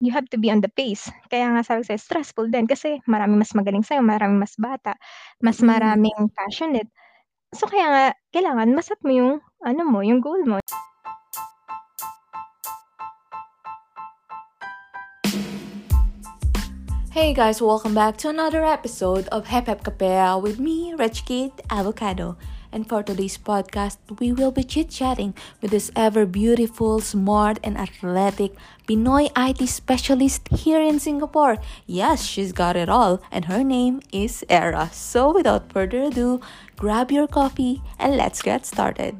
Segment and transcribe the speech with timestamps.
[0.00, 1.10] you have to be on the pace.
[1.26, 4.94] Kaya nga sabi ko stressful din kasi maraming mas magaling sa'yo, maraming mas bata,
[5.42, 5.66] mas Mm.
[5.74, 6.86] maraming passionate.
[7.50, 9.32] So kaya nga kailangan ma-set mo yung
[9.66, 10.62] ano mo, yung goal mo.
[17.10, 21.50] Hey guys, welcome back to another episode of Hep Hep Kapea with me, Rich Kid
[21.66, 22.38] Avocado.
[22.70, 27.78] And for today's podcast, we will be chit chatting with this ever beautiful, smart, and
[27.78, 28.52] athletic
[28.86, 31.58] Pinoy IT specialist here in Singapore.
[31.86, 34.90] Yes, she's got it all, and her name is Era.
[34.92, 36.40] So without further ado,
[36.76, 39.16] grab your coffee and let's get started.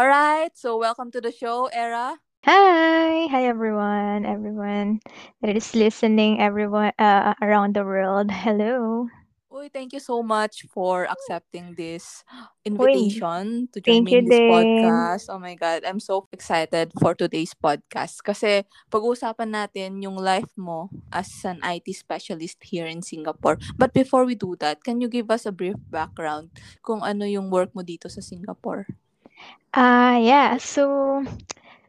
[0.00, 2.16] All right, so welcome to the show, Era.
[2.48, 3.28] Hi!
[3.28, 5.04] Hi everyone, everyone
[5.44, 8.32] that is listening, everyone uh, around the world.
[8.32, 9.12] Hello.
[9.52, 12.24] Uy, thank you so much for accepting this
[12.64, 14.48] invitation to join thank me in this din.
[14.48, 15.28] podcast.
[15.28, 20.88] Oh my God, I'm so excited for today's podcast kasi pag-uusapan natin yung life mo
[21.12, 23.60] as an IT specialist here in Singapore.
[23.76, 27.52] But before we do that, can you give us a brief background kung ano yung
[27.52, 28.88] work mo dito sa Singapore?
[29.74, 30.56] Ah, yeah.
[30.58, 31.22] So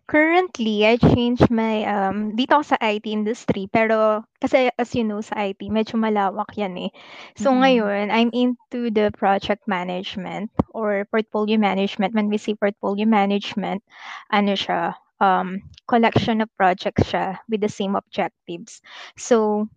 [0.07, 5.23] currently I changed my um dito ako sa IT industry pero kasi as you know
[5.23, 6.91] sa IT medyo malawak 'yan eh.
[7.37, 7.55] So Mm-mm.
[7.55, 12.13] ngayon I'm into the project management or portfolio management.
[12.13, 13.81] When we say portfolio management,
[14.29, 18.81] ano siya, um collection of projects siya with the same objectives.
[19.17, 19.67] So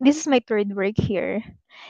[0.00, 1.42] this is my third work here.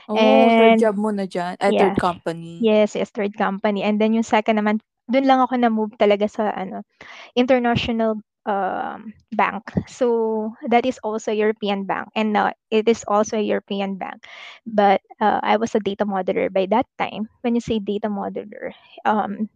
[0.07, 1.55] Oh, third And job mo na dyan.
[1.59, 1.95] Ay, yeah.
[1.95, 2.55] third company.
[2.59, 3.83] Yes, yes, third company.
[3.83, 6.83] And then yung second naman, doon lang ako na-move talaga sa ano,
[7.35, 9.63] international um, bank.
[9.87, 14.23] So that is also European bank, and now it is also a European bank.
[14.65, 17.29] But uh, I was a data modeler by that time.
[17.41, 18.73] When you say data modeler,
[19.05, 19.49] um,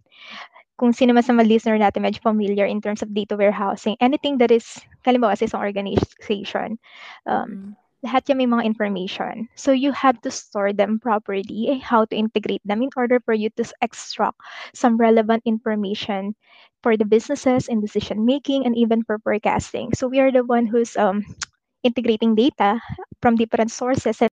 [0.78, 4.38] kung sino man sa mga listener natin medyo familiar in terms of data warehousing, anything
[4.38, 6.78] that is, kalimbawa sa isang organization,
[7.26, 7.87] um, Mm-mm.
[8.06, 9.48] Lahat yan may mga information.
[9.58, 13.34] So you have to store them properly, eh, how to integrate them in order for
[13.34, 14.38] you to extract
[14.74, 16.36] some relevant information
[16.84, 19.94] for the businesses in decision making and even for forecasting.
[19.98, 21.26] So we are the one who's um
[21.84, 22.82] integrating data
[23.22, 24.32] from different sources and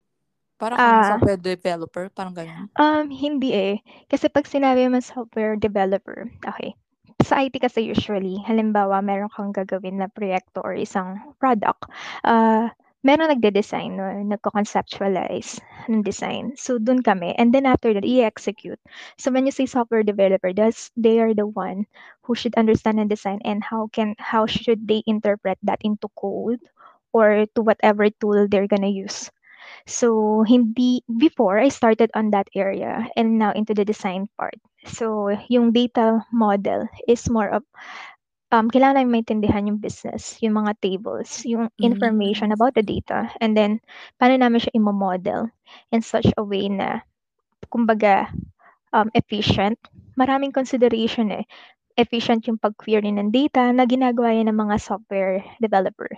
[0.59, 1.03] Parang Ah.
[1.03, 2.71] software developer, parang ganun.
[2.79, 3.75] um hindi eh
[4.11, 6.75] kasi pag sinabi mo software developer, okay.
[7.23, 11.87] Sa IT kasi usually, halimbawa meron kang gagawin na proyekto or isang product,
[12.27, 12.69] uh,
[13.05, 15.61] meron nagde-design or nagko-conceptualize
[15.93, 16.57] ng design.
[16.57, 17.37] So dun kami.
[17.37, 18.81] And then after that, i-execute.
[19.21, 21.85] So when you say software developer, that's they are the one
[22.25, 26.65] who should understand and design and how can how should they interpret that into code
[27.13, 29.31] or to whatever tool they're gonna use.
[29.87, 34.57] So hindi before I started on that area and now into the design part.
[34.85, 37.65] So yung data model is more of
[38.55, 42.55] um, kailangan namin maintindihan yung business, yung mga tables, yung information Mm.
[42.55, 43.83] about the data, and then
[44.23, 45.51] paano namin siya i-model
[45.91, 47.03] in such a way na,
[47.75, 48.31] kumbaga,
[48.95, 49.75] um, efficient.
[50.15, 51.43] Maraming consideration eh.
[51.99, 56.11] Efficient yung pag-query ng data na ginagawa yan ng mga software developer.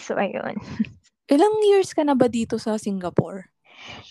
[0.00, 0.56] So, ayun.
[1.32, 3.52] Ilang years ka na ba dito sa Singapore?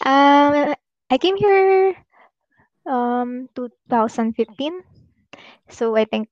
[0.06, 0.74] Um,
[1.10, 1.98] I came here
[2.86, 4.82] um 2015.
[5.70, 6.30] So, I think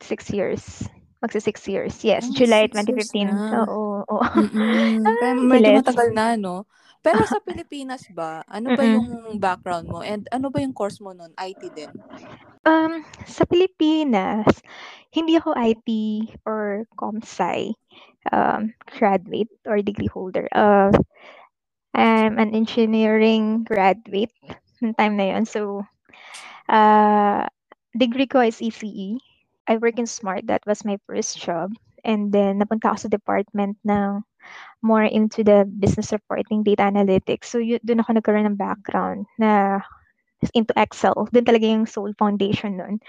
[0.00, 0.62] 26 years.
[1.22, 2.04] Magsa 6 years.
[2.04, 3.28] Yes, Ah, July six years 2015.
[3.28, 3.66] na.
[3.66, 4.26] Oo, oo.
[5.50, 6.56] Medyo matagal na, no?
[7.04, 9.06] Pero sa Pilipinas ba, ano ba yung
[9.38, 10.00] background mo?
[10.02, 11.32] And ano ba yung course mo nun?
[11.38, 11.92] IT din?
[12.66, 14.46] Um, sa Pilipinas,
[15.14, 15.88] hindi ako IT
[16.44, 17.72] or ComSci
[18.32, 20.48] um, graduate or degree holder.
[20.52, 20.90] Uh,
[21.94, 24.32] I'm an engineering graduate
[24.82, 25.44] ng time na yun.
[25.46, 25.84] So,
[26.68, 27.46] uh,
[27.96, 29.18] degree ko is ECE.
[29.68, 30.46] I work in Smart.
[30.46, 31.72] That was my first job.
[32.06, 34.22] And then, napunta ako sa department ng
[34.82, 37.50] more into the business reporting, data analytics.
[37.50, 39.82] So, yun, doon ako nagkaroon ng background na
[40.54, 41.26] into Excel.
[41.32, 43.00] Doon talaga yung sole foundation nun.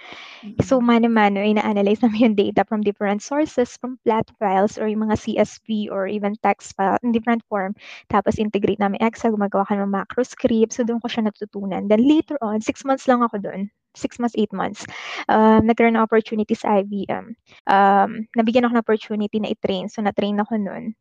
[0.63, 0.87] So, Mm-mm.
[0.87, 5.91] mano-mano, ina-analyze namin yung data from different sources, from flat files or yung mga CSV
[5.91, 7.75] or even text file in different form.
[8.09, 10.73] Tapos, integrate namin Excel, gumagawa ka ng macro script.
[10.73, 11.85] So, doon ko siya natutunan.
[11.91, 13.69] Then, later on, six months lang ako doon.
[13.97, 14.85] Six months, eight months.
[15.25, 17.33] Um, nagkaroon ng opportunity sa IBM.
[17.65, 19.89] Um, nabigyan ako ng opportunity na i-train.
[19.89, 20.93] So, na-train ako noon.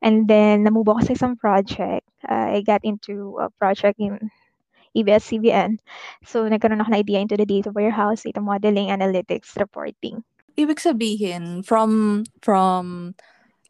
[0.00, 2.08] And then, namove ako sa isang project.
[2.24, 4.16] Uh, I got into a project in
[4.96, 5.78] ABS-CBN.
[6.24, 10.24] So, nagkaroon ako ng idea into the data warehouse, data modeling, analytics, reporting.
[10.58, 13.14] Ibig sabihin, from from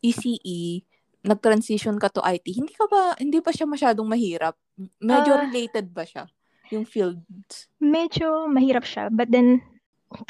[0.01, 0.87] ECE,
[1.27, 4.55] nag-transition ka to IT, hindi ka ba, hindi pa siya masyadong mahirap?
[5.03, 5.41] Medyo Ah.
[5.45, 6.25] related ba siya?
[6.73, 7.69] Yung fields?
[7.79, 9.63] Medyo mahirap siya, but then,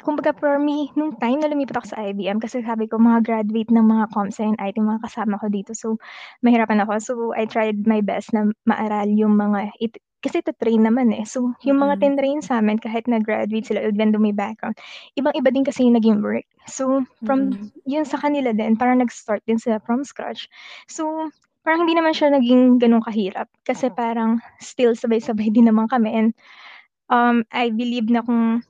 [0.02, 3.70] kumbaga for me, nung time na lumipat ako sa IBM, kasi sabi ko, mga graduate
[3.70, 5.73] ng mga comms and IT, mga kasama ko dito.
[5.73, 5.96] So,
[6.43, 6.93] mahirapan ako.
[7.00, 11.23] So, I tried my best na maaral yung mga, it, kasi ito train naman eh.
[11.23, 12.02] So, yung mga Mm-mm.
[12.02, 14.75] tinrain sa amin, kahit na-graduate sila, even though may background,
[15.14, 16.44] ibang-iba din kasi yung naging work.
[16.67, 17.70] So, from Mm-mm.
[17.87, 20.50] yun sa kanila din, parang nag-start din sila from scratch.
[20.90, 21.31] So,
[21.62, 23.49] parang hindi naman siya naging ganun kahirap.
[23.66, 26.10] Kasi parang still sabay-sabay din naman kami.
[26.14, 26.28] And
[27.12, 28.64] um, I believe na kung,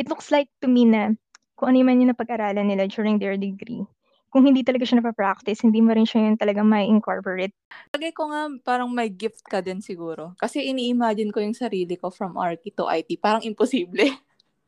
[0.00, 1.14] it looks like to me na
[1.60, 3.84] kung ano man yung napag-aralan nila during their degree,
[4.30, 7.52] kung hindi talaga siya napapractice, hindi mo rin siya yung talagang may incorporate.
[7.92, 10.32] Lagay ko nga, parang may gift ka din siguro.
[10.38, 13.18] Kasi ini-imagine ko yung sarili ko from Archi to IT.
[13.18, 14.06] Parang imposible.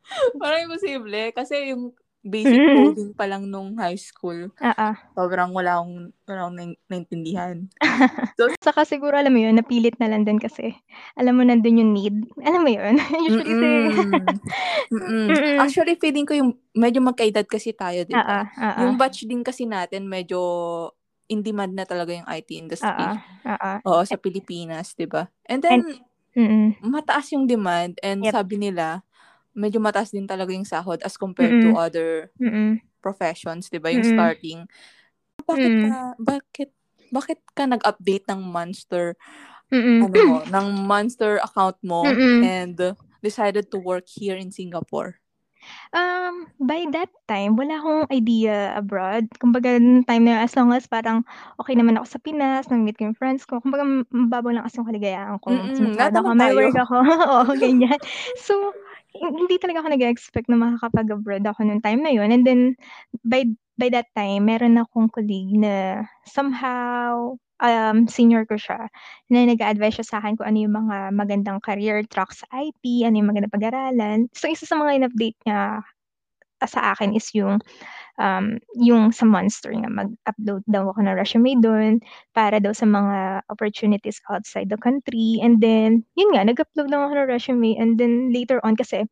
[0.41, 1.31] parang imposible.
[1.31, 2.75] Kasi yung basic Mhm.
[2.75, 4.95] coding pa lang nung high school, ah.
[5.13, 7.57] sobrang wala akong, wala akong nain- naintindihan.
[8.65, 10.73] Saka siguro alam mo yun, napilit na lang din kasi
[11.13, 12.15] alam mo nandun yung need.
[12.41, 12.95] Alam mo yun?
[13.27, 13.85] Usually Mm-mm.
[14.93, 15.29] Mm-mm.
[15.29, 15.61] Mm-mm.
[15.61, 18.41] Actually, feeling ko yung medyo magkaedad kasi tayo, di ba?
[18.41, 20.39] ah, ah, Yung batch din kasi natin, medyo
[21.29, 22.89] in demand na talaga yung IT industry.
[23.45, 23.79] ah, ah.
[23.85, 25.27] Oo, sa Pilipinas, di ba?
[25.47, 25.81] And then,
[26.33, 26.73] Mm-mm.
[26.81, 28.33] mataas yung demand and Yep.
[28.33, 29.05] sabi nila,
[29.53, 31.77] medyo mataas din talaga yung sahod as compared to Mm-mm.
[31.77, 32.09] other
[32.41, 32.81] Mm-mm.
[33.01, 33.89] professions, 'di ba?
[33.93, 34.13] Yung Mm-mm.
[34.15, 34.59] starting.
[35.45, 35.83] Bakit Mm.
[35.85, 36.69] ka bakit
[37.13, 39.13] bakit ka nag-update ng Monster
[39.71, 40.01] Mm-mm.
[40.03, 42.41] ano mo, ng Monster account mo Mm-mm.
[42.43, 42.75] and
[43.23, 45.21] decided to work here in Singapore?
[45.93, 49.29] Um, by that time, wala akong idea abroad.
[49.37, 51.21] Kumbaga, time na yun, as long as parang
[51.61, 53.61] okay naman ako sa Pinas, nag-meet ko yung friends ko.
[53.61, 55.53] Kumbaga, mababaw lang kasi yung kaligayahan ko.
[55.95, 56.97] Lahat ako, may work ako.
[57.45, 57.99] Oo, ganyan.
[58.45, 58.73] So,
[59.15, 62.29] hindi talaga ako nag-expect na makakapag-abroad ako nung time na yun.
[62.33, 62.61] And then,
[63.25, 63.45] by
[63.77, 68.89] by that time, meron akong colleague na somehow, um, senior ko siya,
[69.33, 73.17] na nag-a-advise siya sa akin kung ano yung mga magandang career track sa IT, ano
[73.17, 74.19] yung magandang pag-aralan.
[74.37, 75.81] So, isa sa mga in-update niya
[76.67, 77.59] sa akin is yung
[78.19, 82.01] um, yung sa Monster nga mag-upload daw ako ng resume doon
[82.33, 85.39] para daw sa mga opportunities outside the country.
[85.41, 89.05] And then, yun nga, nag-upload lang ako ng resume and then later on kasi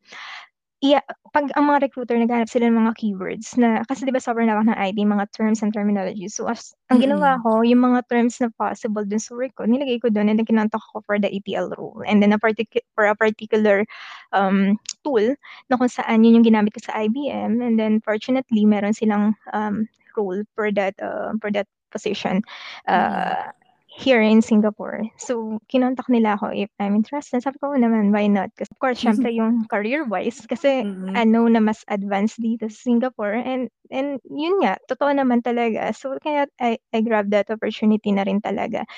[0.82, 0.98] iya,
[1.30, 4.66] pag ang mga recruiter naghanap sila ng mga keywords na kasi 'di ba sobrang lawak
[4.66, 6.34] ng ID, mga terms and terminologies.
[6.34, 10.02] So as ang ginawa ko, yung mga terms na possible dun sa work ko, nilagay
[10.02, 12.02] ko dun and then kinontak ko for the ETL role.
[12.04, 13.86] And then a particu- for a particular
[14.34, 14.76] um,
[15.06, 15.38] tool
[15.70, 17.62] na kung saan yun yung ginamit ko sa IBM.
[17.62, 19.86] And then fortunately, meron silang um,
[20.18, 22.42] role for that uh, for that position
[22.88, 23.52] uh,
[23.92, 25.04] here in Singapore.
[25.20, 27.44] So, kinontak nila ako if I'm interested.
[27.44, 28.48] Sabi ko, "Oo naman, why not?
[28.56, 31.14] Kasi of course, syempre yung career-wise, kasi Mm-mm.
[31.14, 33.36] I know na mas advanced dito sa Singapore.
[33.44, 35.92] And, and yun nga, totoo naman talaga.
[35.92, 38.88] So, kaya I, I grabbed that opportunity na rin talaga.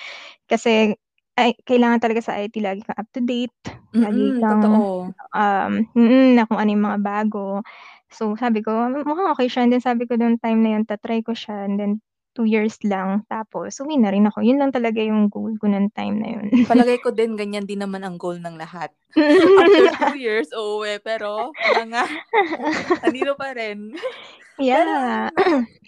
[0.46, 0.94] Kasi,
[1.38, 3.54] ay, kailangan talaga sa IT lagi kang up to date.
[3.98, 5.10] Lagi kang, totoo.
[5.34, 7.62] um, mm, na kung ano yung mga bago.
[8.14, 8.70] So, sabi ko,
[9.02, 9.66] mukhang okay siya.
[9.66, 11.66] And then sabi ko doon time na yun, tatry ko siya.
[11.66, 11.92] And then,
[12.34, 13.22] two years lang.
[13.30, 14.42] Tapos, uwi na rin ako.
[14.42, 16.46] Yun lang talaga yung goal ko ng time na yun.
[16.66, 18.90] Palagay ko din, ganyan din naman ang goal ng lahat.
[19.14, 20.98] After two years, uuwi.
[21.00, 22.04] Pero, wala nga.
[23.06, 23.94] Andito pa rin.
[24.58, 25.30] yeah.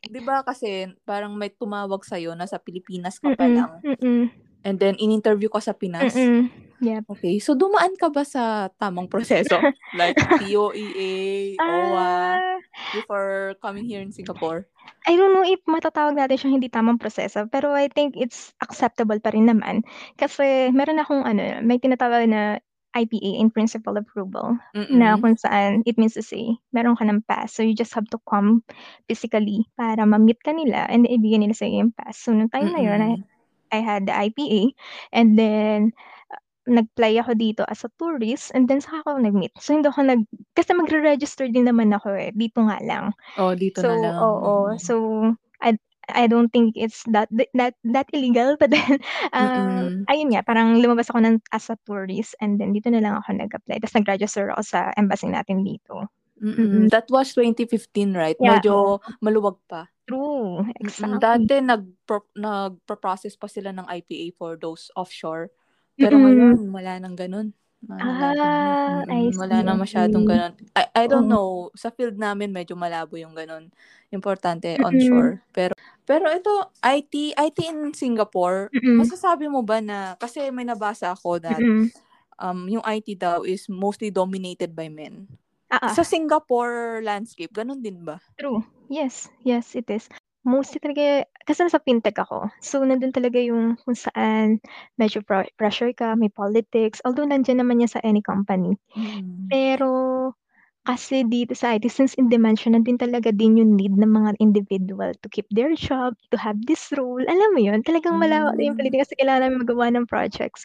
[0.06, 3.82] Di ba kasi, parang may tumawag sa'yo na sa Pilipinas ka pa lang.
[3.82, 4.30] mm-mm,
[4.66, 6.10] And then, in-interview ka sa Pinas.
[6.10, 6.50] mm-mm.
[6.82, 7.08] Yep.
[7.08, 7.40] Okay.
[7.40, 9.56] So, dumaan ka ba sa tamang proseso?
[10.00, 12.60] like, TOEA, OWA, Ah,
[12.92, 14.68] before coming here in Singapore?
[15.08, 19.16] I don't know if matatawag natin siyang hindi tamang proseso, pero I think it's acceptable
[19.22, 19.86] pa rin naman.
[20.20, 22.60] Kasi meron akong ano, may tinatawag na
[22.96, 24.56] IPA, in principle approval,
[24.88, 25.20] na Mm-mm.
[25.20, 27.52] kung saan it means to say, meron ka ng pass.
[27.52, 28.64] So you just have to come
[29.04, 32.16] physically para ma-meet ka nila and ibigay nila sa'yo yung pass.
[32.16, 33.20] So nung time na yun,
[33.72, 34.74] I, had the IPA
[35.12, 35.92] and then
[36.32, 39.54] uh, nag-fly ako dito as a tourist and then saka ako nag-meet.
[39.58, 40.20] So hindi ako nag...
[40.54, 42.30] Kasi magre-register din naman ako eh.
[42.34, 43.14] Dito nga lang.
[43.38, 44.16] Oh, dito So, na lang.
[44.18, 44.54] oo.
[44.74, 44.80] Mm-mm.
[44.82, 44.94] So,
[45.62, 47.26] I I don't think it's that
[47.58, 49.02] that that illegal but then
[49.34, 50.06] uh, Mm-mm.
[50.06, 53.34] ayun nga parang lumabas ako ng as a tourist and then dito na lang ako
[53.34, 56.06] nag-apply tapos nag-register ako sa embassy natin dito.
[56.36, 56.92] Mm-mm.
[56.92, 58.36] That was 2015, right?
[58.36, 59.88] Yeah, Medyo maluwag pa.
[60.06, 60.62] True.
[60.78, 61.18] Exactly.
[61.18, 65.50] Dati nag-pro- nag-process pa sila ng IPA for those offshore.
[65.96, 66.24] Pero Mm-mm.
[66.28, 67.56] ngayon, wala nang ganun.
[67.86, 67.96] Na.
[68.00, 69.40] Ah, I Mm-mm.
[69.40, 69.66] Wala see.
[69.66, 70.30] na masyadong see.
[70.30, 70.52] ganun.
[70.76, 71.32] I, I don't Oo.
[71.32, 71.48] know.
[71.72, 73.72] Sa field namin, medyo malabo yung ganun.
[74.12, 74.84] Importante, Mm-mm.
[74.86, 75.40] onshore.
[75.56, 75.72] Pero,
[76.04, 76.52] pero ito,
[76.84, 79.00] IT, IT in Singapore, Mm-mm.
[79.00, 81.88] masasabi mo ba na, kasi may nabasa ako that Mm-mm.
[82.38, 85.26] um, yung IT daw is mostly dominated by men.
[85.70, 85.94] Ah, ah.
[85.94, 88.22] Sa Singapore landscape, ganun din ba?
[88.38, 88.62] True.
[88.88, 89.28] Yes.
[89.44, 90.08] Yes, it is.
[90.46, 92.46] mostly talaga kasi nasa fintech ako.
[92.62, 94.62] So, nandun talaga yung kung saan
[94.94, 95.18] medyo
[95.58, 98.78] pressure ka, may politics, although nandiyan naman yan sa any company.
[98.94, 99.50] Mm.
[99.50, 99.90] Pero
[100.86, 104.38] kasi dito sa IT, since in demand siya, nandun talaga din yung need ng mga
[104.38, 107.22] individual to keep their job, to have this role.
[107.26, 108.80] Alam mo yun, talagang malawak na yung Hmm.
[108.80, 110.62] politika kasi kailangan namin magawa ng projects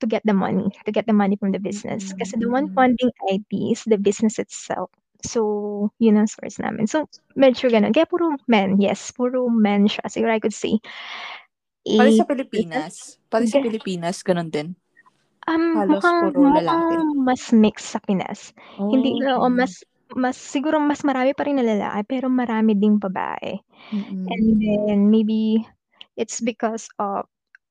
[0.00, 2.12] to get the money, to get the money from the business.
[2.16, 2.74] Kasi the one mm.
[2.74, 4.90] funding IT is the business itself.
[5.20, 6.88] So, yun ang source namin.
[6.88, 7.04] So,
[7.36, 7.92] medyo gano'n.
[7.92, 10.08] Kaya puro men, yes, puro men siya.
[10.08, 10.80] Siguro I could say
[11.84, 12.28] Pati sa 80%.
[12.28, 12.94] Pilipinas?
[13.28, 14.68] Pati sa Pilipinas, ganun din?
[15.48, 16.94] Um, Halos mukhang puro lalaki?
[16.94, 18.52] mukhang mas mix sa Pinas.
[18.76, 19.56] Hindi oo, Okey.
[19.56, 19.72] mas
[20.14, 23.58] mas siguro mas marami pa rin na lalaki, pero marami ding babae.
[24.30, 24.60] And Mm.
[24.62, 25.66] then maybe
[26.14, 27.26] it's because of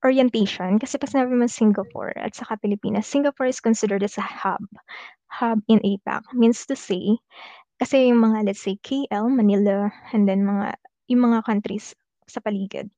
[0.06, 0.80] orientation.
[0.80, 4.64] Kasi 'pag sinabi mong Singapore at saka Pilipinas, Singapore is considered as a hub,
[5.32, 6.24] hub in APAC.
[6.36, 7.18] Means to say,
[7.80, 10.76] kasi yung mga let's say KL, Manila, and then mga
[11.12, 11.96] yung mga countries
[12.30, 12.90] sa paligid.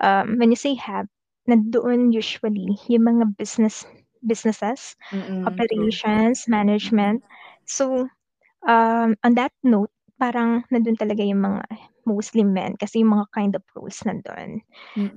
[0.00, 1.06] Um, when you say hub,
[1.48, 3.84] nandoon usually yung mga business
[4.24, 5.92] businesses, Mm, true.
[6.02, 7.22] operations, management.
[7.66, 8.08] So,
[8.66, 11.62] um, on that note, parang nandun talaga yung mga
[12.08, 14.62] mostly men kasi yung mga kind of roles nandun.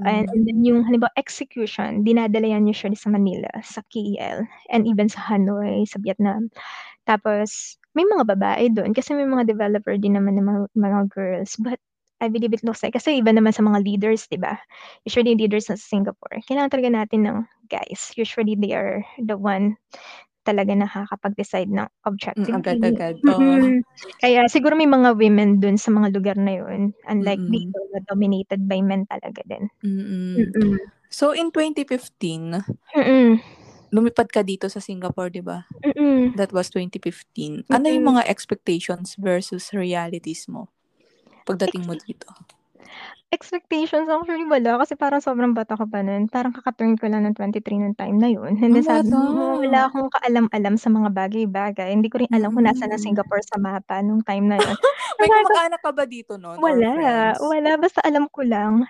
[0.05, 0.35] And Mm.
[0.35, 5.21] and then yung halimbawa execution, dinadala yan usually sa Manila, sa KL, and even sa
[5.33, 6.49] Hanoi, sa Vietnam.
[7.07, 11.55] Tapos may mga babae dun kasi may mga developer din naman na mga mga girls.
[11.59, 11.79] But
[12.23, 14.57] I believe it looks like kasi iba naman sa mga leaders, 'di ba?
[15.07, 17.37] Usually leaders sa Singapore, kailangan talaga natin ng
[17.67, 18.13] guys.
[18.15, 19.75] Usually they are the one
[20.45, 21.89] talaga nakakapag-decide ng
[22.35, 22.51] Hmm, objectively.
[22.51, 23.55] agad-agad, oo.
[23.57, 23.81] Mm.
[24.21, 27.49] Kaya siguro may mga women dun sa mga lugar na yun, unlike Mm.
[27.49, 29.67] dito na dominated by men talaga din.
[29.83, 30.53] Mm.
[30.55, 30.77] Mm.
[31.09, 33.41] So, in 2015 Mm.
[33.93, 35.69] lumipat ka dito sa Singapore, 'di ba?
[35.83, 36.35] Mm.
[36.35, 37.65] That was 2015.
[37.71, 38.17] Ano yung Mm.
[38.17, 40.71] mga expectations versus realities mo
[41.47, 42.29] pagdating mo dito?
[43.29, 46.29] Expectations actually wala kasi parang sobrang bata ko pa nun.
[46.29, 48.55] Parang kaka-turn ko lang ng 23 nung time na yun.
[48.61, 49.89] And then sabi mo wala bata.
[49.89, 51.89] akong kaalam-alam sa mga bagay-bagay.
[51.91, 53.07] Hindi ko rin alam kung nasaan ang Mm.
[53.11, 54.77] Singapore sa mapa nung time na yun.
[55.19, 57.39] May So sabi ko kamag-anak ka ba dito nun or wala, friends?
[57.41, 57.71] wala.
[57.75, 58.87] Basta alam ko lang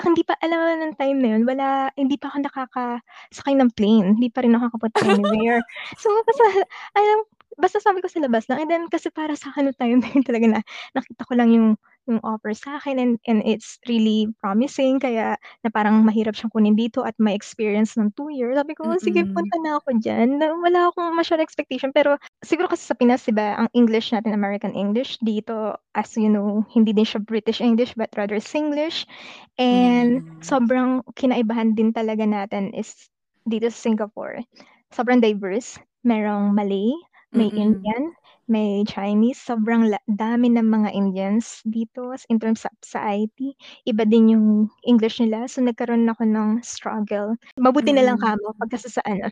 [0.00, 4.08] hindi pa alam nung time na yun wala hindi pa ako nakakasakay ng plane.
[4.16, 5.60] Hindi pa rin nakakapunta anywhere.
[6.02, 6.44] So, basta
[6.96, 7.18] alam
[7.60, 8.64] basta sabi ko sa labas lang.
[8.66, 10.60] And then kasi para sa'kin nung time na yun talaga na
[10.96, 11.68] nakita ko lang yung
[12.08, 17.04] yung offer sa'kin and and it's really promising kaya na parang mahirap siyang kunin dito
[17.06, 18.56] at may experience ng 2 years.
[18.58, 19.30] Sabi ko, "Sige Mm.
[19.30, 23.36] punta na ako diyan." Na wala akong masyadong expectation pero siguro kasi sa Pinas 'di
[23.36, 25.20] ba ang English natin American English.
[25.22, 29.04] Dito as you know, hindi din siya British English but rather Singlish.
[29.60, 30.40] And Mm.
[30.42, 33.10] sobrang kinaibahan din talaga natin is
[33.48, 34.42] dito sa Singapore,
[34.94, 35.78] sobrang diverse.
[36.06, 36.96] Merong Malay,
[37.32, 37.60] may Mm.
[37.60, 38.12] Indian,
[38.50, 39.38] may Chinese.
[39.42, 43.54] Sobrang la dami ng mga Indians dito in terms of sa IT.
[43.86, 44.46] Iba din yung
[44.86, 45.46] English nila.
[45.46, 47.38] So, nagkaroon ako ng struggle.
[47.60, 48.22] Mabuti na lang Mm.
[48.22, 49.30] kamo pag kasi sa ano,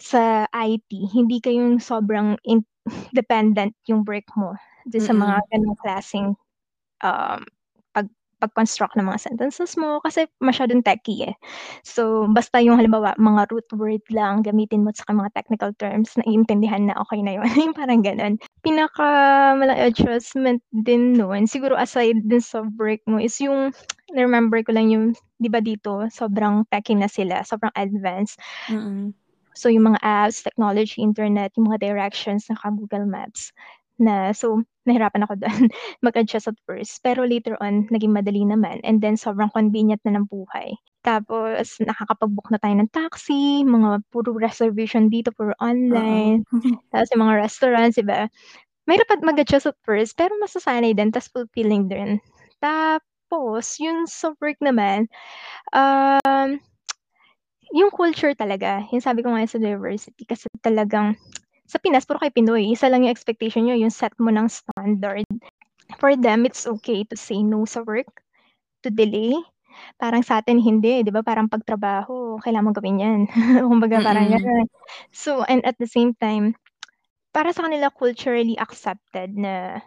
[0.00, 2.64] sa IT hindi ka yung sobrang in
[3.16, 4.54] dependent yung work mo
[4.88, 5.52] dun sa mga Mm.
[5.52, 6.28] ganong klaseng,
[7.04, 7.42] um,
[8.42, 11.34] pag-construct ng mga sentences mo kasi masyadong techy, eh.
[11.86, 16.18] So, basta yung halimbawa mga root word lang gamitin mo at saka mga technical terms
[16.18, 18.36] naiintindihan na, okey na yun, yung parang gano'n.
[18.66, 23.70] Pinakamalaking adjustment din nun siguro aside dun sa work mo is yung
[24.12, 25.06] na-remember ko lang yung
[25.40, 28.38] 'di ba dito sobrang techy na sila, sobrang advanced.
[28.68, 29.14] Mm.
[29.52, 33.52] So, yung mga apps, technology, internet, yung mga directions naka-Google Maps
[34.00, 35.70] na so, nahirapan ako dun
[36.06, 37.00] mag-adjust at first.
[37.02, 40.74] Pero later on naging madali naman and then sobrang convenient na ng buhay.
[41.02, 46.46] Tapos nakakapag-book na tayo ng taxi, mga puro reservation dito, puro online.
[46.94, 48.30] Tapos yung mga restaurants 'di ba?
[48.86, 52.18] Mahirap at mag-adjust at first pero masasanay din ta's fulfilling din.
[52.62, 55.06] Tapos yung sa work naman,
[55.74, 56.58] um,
[57.72, 58.84] yung culture talaga.
[58.92, 61.16] Yung sabi ko nga sa diversity kasi talagang
[61.66, 62.72] sa Pinas puro kayo Pinoy.
[62.74, 65.26] Isa lang yung expectation niyo, yung set mo ng standard.
[66.00, 68.08] For them, it's okay to say no sa work,
[68.84, 69.34] to delay.
[70.00, 73.20] Parang sa'tin hindi, 'di ba parang 'pag trabaho kailangan mong gawin 'yan.
[73.70, 74.34] Kumbaga parang Mm.
[74.34, 74.66] gano'n.
[75.14, 76.54] So, and at the same time,
[77.34, 79.80] para sa kanila culturally accepted na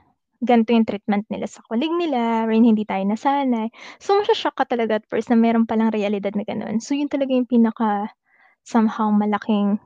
[0.43, 3.69] ganito yung treatment nila sa colleague nila, wherein hindi tayo nasanay.
[4.01, 6.79] So, masho-shock ka talaga at first na meron palang realidad na gano'n.
[6.83, 8.11] So, yun talaga yung pinaka
[8.67, 9.79] somehow malaking,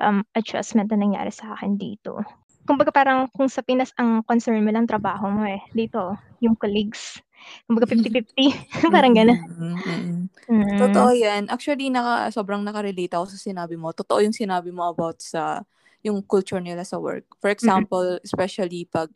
[0.00, 2.20] um, adjustment na nangyari sa'kin dito.
[2.66, 7.22] Kumbaga parang kung sa Pinas ang concern mo lang trabaho mo, eh, dito yung colleagues.
[7.68, 8.50] Kumbaga 50-50
[8.94, 9.38] parang gano'n.
[9.56, 10.20] Mm, mm.
[10.46, 10.78] Mm.
[10.78, 11.42] Totoo 'yan.
[11.50, 13.90] Actually naka sobrang naka-relate ako sa sinabi mo.
[13.94, 15.62] Totoo yung sinabi mo about sa
[16.02, 17.26] yung culture nila sa work.
[17.42, 19.10] For example, especially 'pag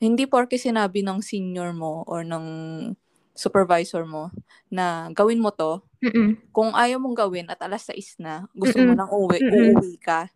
[0.00, 2.46] hindi porke sinabi ng senior mo or ng
[3.36, 4.30] supervisor mo
[4.70, 6.40] na gawin mo to, Mm.
[6.50, 8.96] kung ayaw mong gawin at alas 6 na, gusto mo Mm.
[8.96, 9.52] nang uuwi, Mm.
[9.52, 10.32] uuwi ka.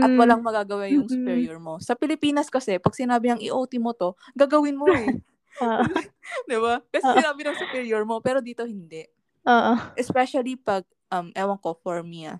[0.00, 0.18] At Mm.
[0.20, 1.80] walang magagawa yung superior mo.
[1.80, 5.16] Sa Pilipinas kasi, pag sinabi ang i-OT mo to, gagawin mo eh.
[5.62, 5.82] Oo.
[6.48, 6.82] 'Di ba?
[6.92, 7.16] Kasi Oo.
[7.20, 9.04] sinabi ng superior mo, pero dito hindi.
[9.44, 9.74] Oo.
[9.96, 12.38] Especially pag, um, ewan ko, for me ah.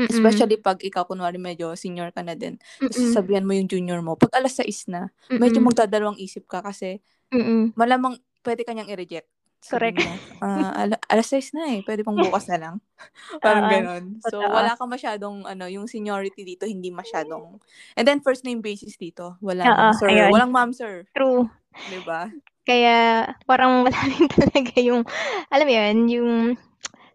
[0.00, 0.08] Mm.
[0.10, 3.06] Especially pag ikaw, kunwari medyo senior ka na din, tapos Mm.
[3.12, 5.68] sasabihan mo yung junior mo, pag alas 6 na, medyo Mm.
[5.72, 7.00] magdadalawang isip ka kasi
[7.34, 7.74] Mm.
[7.78, 9.28] malamang pwede ka niyang i-reject.
[9.70, 9.98] Correct.
[10.02, 12.76] mo, ah, ala alas 6 na eh, pwede pang bukas na lang.
[13.44, 14.04] Parang Oo, gano'n.
[14.24, 17.58] So, wala kang masyadong ano, yung seniority dito hindi masyadong
[17.98, 20.30] and then first name basis dito, wala ng sir, ayun.
[20.34, 21.06] walang ma'am, sir.
[21.14, 21.50] True.
[21.86, 22.30] 'Di ba?
[22.66, 25.02] Kaya parang wala rin talaga yung,
[25.50, 26.30] alam mo yun, yung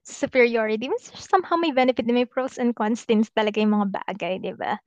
[0.08, 0.88] superiority.
[0.90, 4.80] Mas somehow may benefit may pros and cons din talaga yung mga bagay, 'di ba?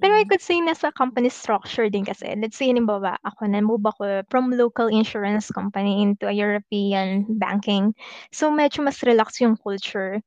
[0.00, 0.30] Pero I Mm.
[0.30, 2.32] could say nasa company structure din kasi.
[2.36, 7.94] Let's say halimbawa ako na-move ako from local insurance company into a European banking.
[8.32, 10.20] So medyo mas relax yung culture.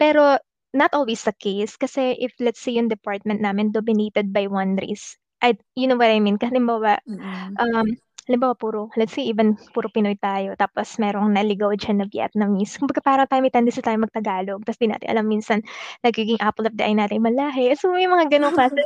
[0.00, 0.38] Pero
[0.74, 5.16] not always the case kasi if let's say yung department namin dominated by one race,
[5.42, 6.38] I you know what I mean?
[6.38, 7.60] Halimbawa, Mm.
[7.60, 7.86] um,
[8.28, 12.76] halimbawa puro let's say even puro Pinoy tayo tapos merong naligaw diyan na Vietnamese.
[12.76, 15.64] Kumbaga parang tayo may tendency tayong mag-Tagalog tapos di natin alam minsan
[16.04, 17.72] nagiging apple of the eye natin ibang lahi.
[17.74, 18.76] So may mga gano'ng klase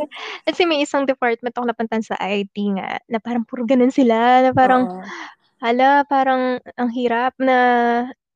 [0.46, 4.46] let's say may isang department ako napuntahan sa IT nga na parang puro gano'n sila
[4.46, 5.12] na parang, Oo.
[5.62, 7.58] hala parang ang hirap na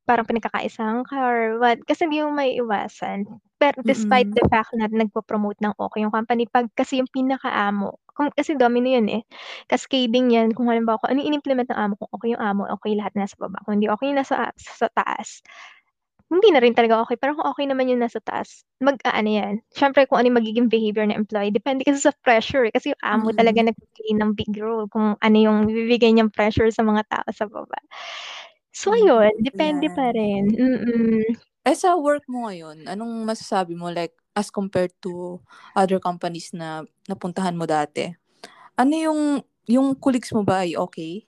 [0.08, 3.26] parang pinagkakaisahan ka or what, kasi hindi mo maiiwasan.
[3.60, 4.36] Pero despite Mm.
[4.36, 8.88] the fact na nagpo-promote ng okey yung company, 'pag kasi yung pinakaamo kung kasi domino
[8.90, 9.22] yun eh,
[9.70, 12.96] cascading yan kung halimbawa kung ano yung in-implement ng amo ko, okey yung amo, okey
[12.98, 13.60] lahat nasa baba.
[13.68, 15.44] Kung hindi okey yung nasa sa taas,
[16.32, 17.16] hindi na rin talaga okey.
[17.22, 21.06] Pero kung okey naman yung nasa taas, mag-aano yan, siyempre kung ano yung magiging behavior
[21.08, 23.66] ng employee depende kasi sa pressure eh, kasi yung amo talaga Mm.
[23.66, 27.78] nagpe-play ng big role kung ano yung ibibigay niyang pressure sa mga tao sa baba.
[28.74, 30.14] So ayun, depende pa yan.
[30.14, 31.38] rin, mm.
[31.66, 35.40] Eh, sa work mo ngayon, anong masasabi mo like as compared to
[35.74, 38.12] other companies na napuntahan mo dati?
[38.78, 39.20] Ano yung
[39.68, 41.26] yung colleagues mo ba ay okey?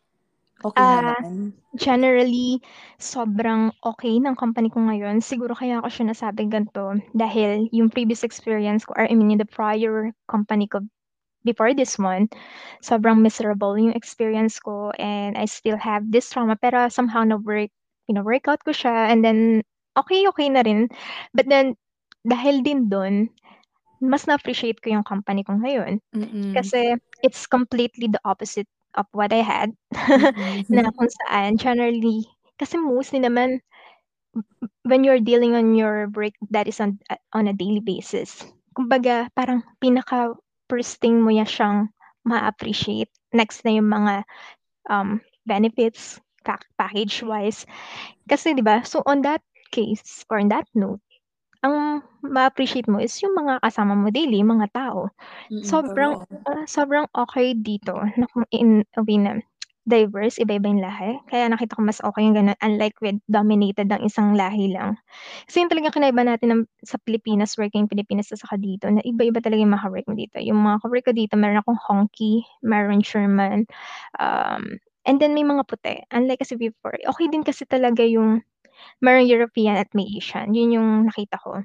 [0.64, 1.54] Okey Ah, naman?
[1.76, 2.60] generally
[3.00, 5.20] sobrang okey ng company ko ngayon.
[5.24, 9.48] Siguro kaya ko siya nasabing ganito dahil yung previous experience ko or I mean the
[9.48, 10.82] prior company ko
[11.46, 12.28] before this one,
[12.84, 17.70] sobrang miserable yung experience ko and I still have this trauma pero somehow na-work
[18.10, 19.62] wino-workout ko siya and then
[19.98, 20.88] okey-okey na rin.
[21.34, 21.76] But then
[22.24, 23.30] dahil din dun,
[23.98, 25.98] mas na-appreciate ko yung company ko ngayon.
[26.14, 26.54] Mm.
[26.54, 26.94] Kasi
[27.26, 29.74] it's completely the opposite of what I had
[30.72, 30.94] na Mm.
[30.96, 32.26] kung saan generally
[32.58, 33.62] kasi mostly naman
[34.82, 36.98] when you're dealing on your work that is on
[37.32, 38.42] on a daily basis,
[38.74, 40.34] kumbaga parang pinaka
[40.66, 41.88] first thing mo yan siyang
[42.26, 43.08] ma-appreciate.
[43.32, 44.24] Next na yung mga,
[44.90, 47.64] um, benefits pack package-wise.
[48.28, 49.40] Kasi 'di ba, so on that
[49.72, 51.00] case or on that note,
[51.64, 55.10] ang ma-appreciate mo is yung mga kasama mo daily, mga tao.
[55.62, 56.14] Sobrang,
[56.48, 58.86] ah, sobrang okey dito na kung in
[59.24, 59.40] na
[59.88, 61.18] diverse, iba-iba yung lahi.
[61.32, 65.00] Kaya nakita ko mas okey yung gano'n unlike with dominated ng isang lahi lang.
[65.48, 69.40] Kasi yun talagang kinaiba natin ng sa Pilipinas, working Pilipinas at saka dito na iba-iba
[69.42, 70.38] talaga yung mga ka-work mo dito.
[70.44, 73.64] Yung mga ka-work ko dito meron akong Hongkie, meron German,
[74.20, 74.76] um,
[75.08, 76.04] and then may mga puti.
[76.12, 78.44] Unlike kasi before, okey din kasi talaga yung
[79.02, 81.62] merong European at may Asian, yun yung nakita ko.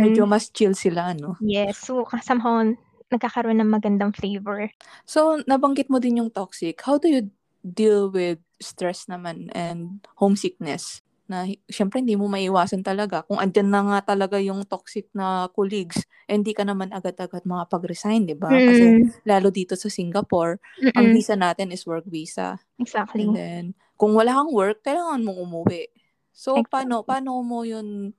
[0.00, 1.36] Medyo And mas chill sila ano?
[1.40, 2.64] yes, so somehow
[3.12, 4.70] nagkakaroon ng magandang flavor.
[5.06, 6.78] So, nabanggit mo din yung toxic.
[6.82, 7.22] How do you
[7.62, 11.02] deal with stress naman and homesickness?
[11.30, 16.04] Na siyempre hindi mo maiiwasan talaga kung andiyan na nga talaga yung toxic na colleagues,
[16.28, 18.60] eh, hindi ka naman agad-agad makapag-resign, 'di ba?
[18.66, 19.12] Kasi Mm.
[19.24, 20.58] lalo dito sa Singapore,
[20.98, 21.14] ang Mm.
[21.14, 22.58] visa natin is work visa.
[22.78, 23.28] Exactly.
[23.28, 23.62] And then
[24.00, 25.91] kung wala kang work, kailangan mong umuwi.
[26.32, 27.06] So, paano Exactly.
[27.06, 28.16] paano mo yun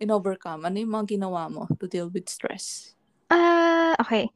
[0.00, 0.64] in-overcome?
[0.68, 2.96] Ano yung mga ginawa mo to deal with stress?
[3.30, 4.26] Ah, okey.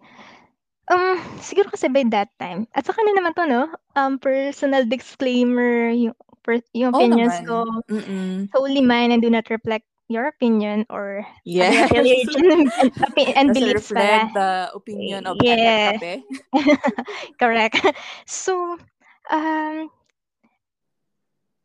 [0.93, 3.63] Um, siguro kasi by that time at saka ano naman 'to 'no,
[3.97, 6.13] um, personal disclaimer yung
[6.45, 7.49] per yung opinions naman.
[7.49, 8.49] ko, Mm.
[8.53, 11.89] solely mine and do not reflect your opinion or Yes.
[11.89, 12.69] affiliation and
[13.39, 14.29] and beliefs pala.
[14.29, 15.97] reflect the opinion of Yeah.
[17.41, 17.81] Correct.
[18.27, 18.77] So,
[19.33, 19.89] um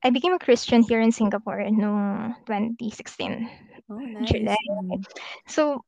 [0.04, 3.50] I became a Christian here in Singapore nung 2016,
[3.90, 4.56] Oh, July.
[4.56, 4.60] nice.
[4.70, 5.06] Mm.
[5.48, 5.84] So,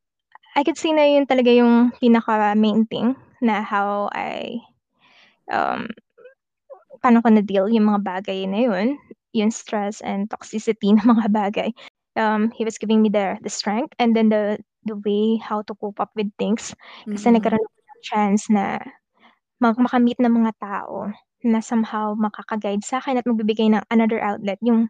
[0.56, 4.60] I could say na yun talaga yung pinaka-main thing na how I,
[5.52, 5.90] um,
[7.04, 8.88] paano ko na-deal yung mga bagay na yun,
[9.34, 11.70] yung stress and toxicity na mga bagay.
[12.18, 15.74] Um, he was giving me the the strength and then the the way how to
[15.80, 16.76] cope up with things.
[17.14, 17.36] Kasi Mm.
[17.36, 18.82] nagkaroon ako ng chance na
[19.62, 21.10] mag maka-meet ng mga tao
[21.46, 24.60] na somehow makaka-guide sa'kin at magbibigay ng another outlet.
[24.66, 24.90] Yung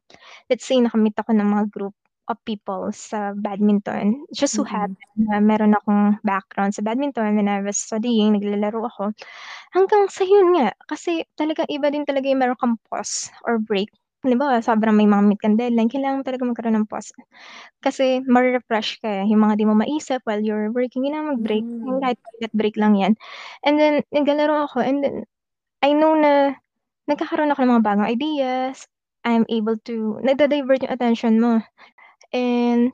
[0.52, 1.96] let's say naka-meet ako ng mga group
[2.32, 4.24] of people sa badminton.
[4.34, 4.68] Just so Mm.
[4.68, 9.12] happened na meron akong background sa badminton when I was studying, naglalaro ako.
[9.76, 13.90] Hanggang sa yun nga, kasi talagang iba din talaga yung meron kang pause or break.
[14.26, 17.14] Halimbawa, sobrang may mga meet kang deadline, kailangan talaga magkaroon ng pause.
[17.84, 21.66] Kasi mare-refresh ka eh, yung mga di mo maisip while you're working, kailangan mag-break.
[21.88, 22.06] Yung Hmm.
[22.06, 22.20] kahit
[22.56, 23.14] break lang yan.
[23.68, 25.16] And then naglalaro ako and then
[25.82, 26.56] I know na
[27.10, 28.86] nagkakaroon ako ng mga bagong ideas.
[29.26, 31.62] I'm able to nada-divert yung attention mo.
[32.34, 32.94] And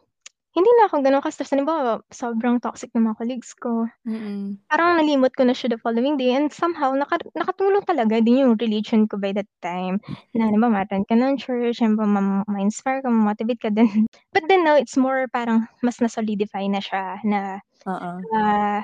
[0.58, 1.54] hindi na ako gano'n ka-stress.
[1.54, 3.86] Halimbawa, sobrang toxic ng mga colleagues ko.
[4.10, 4.58] Mm.
[4.66, 8.58] Parang nalimot ko na siya the following day and somehow naka nakatulong talaga din yung
[8.58, 10.02] religion ko by that time.
[10.34, 13.86] Na halimbawa ma-attend ka ng church, halimbawa ma ma-inspire ka, ma-motivate ka din.
[14.34, 18.12] But then now it's more parang mas na-solidify na siya na, Oo.
[18.34, 18.82] ah,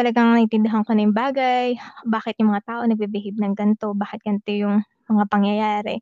[0.00, 1.76] talagang naintindihan ko na yung bagay,
[2.08, 4.80] bakit yung mga tao nagbe-behave ng ganito, bakit ganito yung
[5.12, 6.00] mga pangyayari.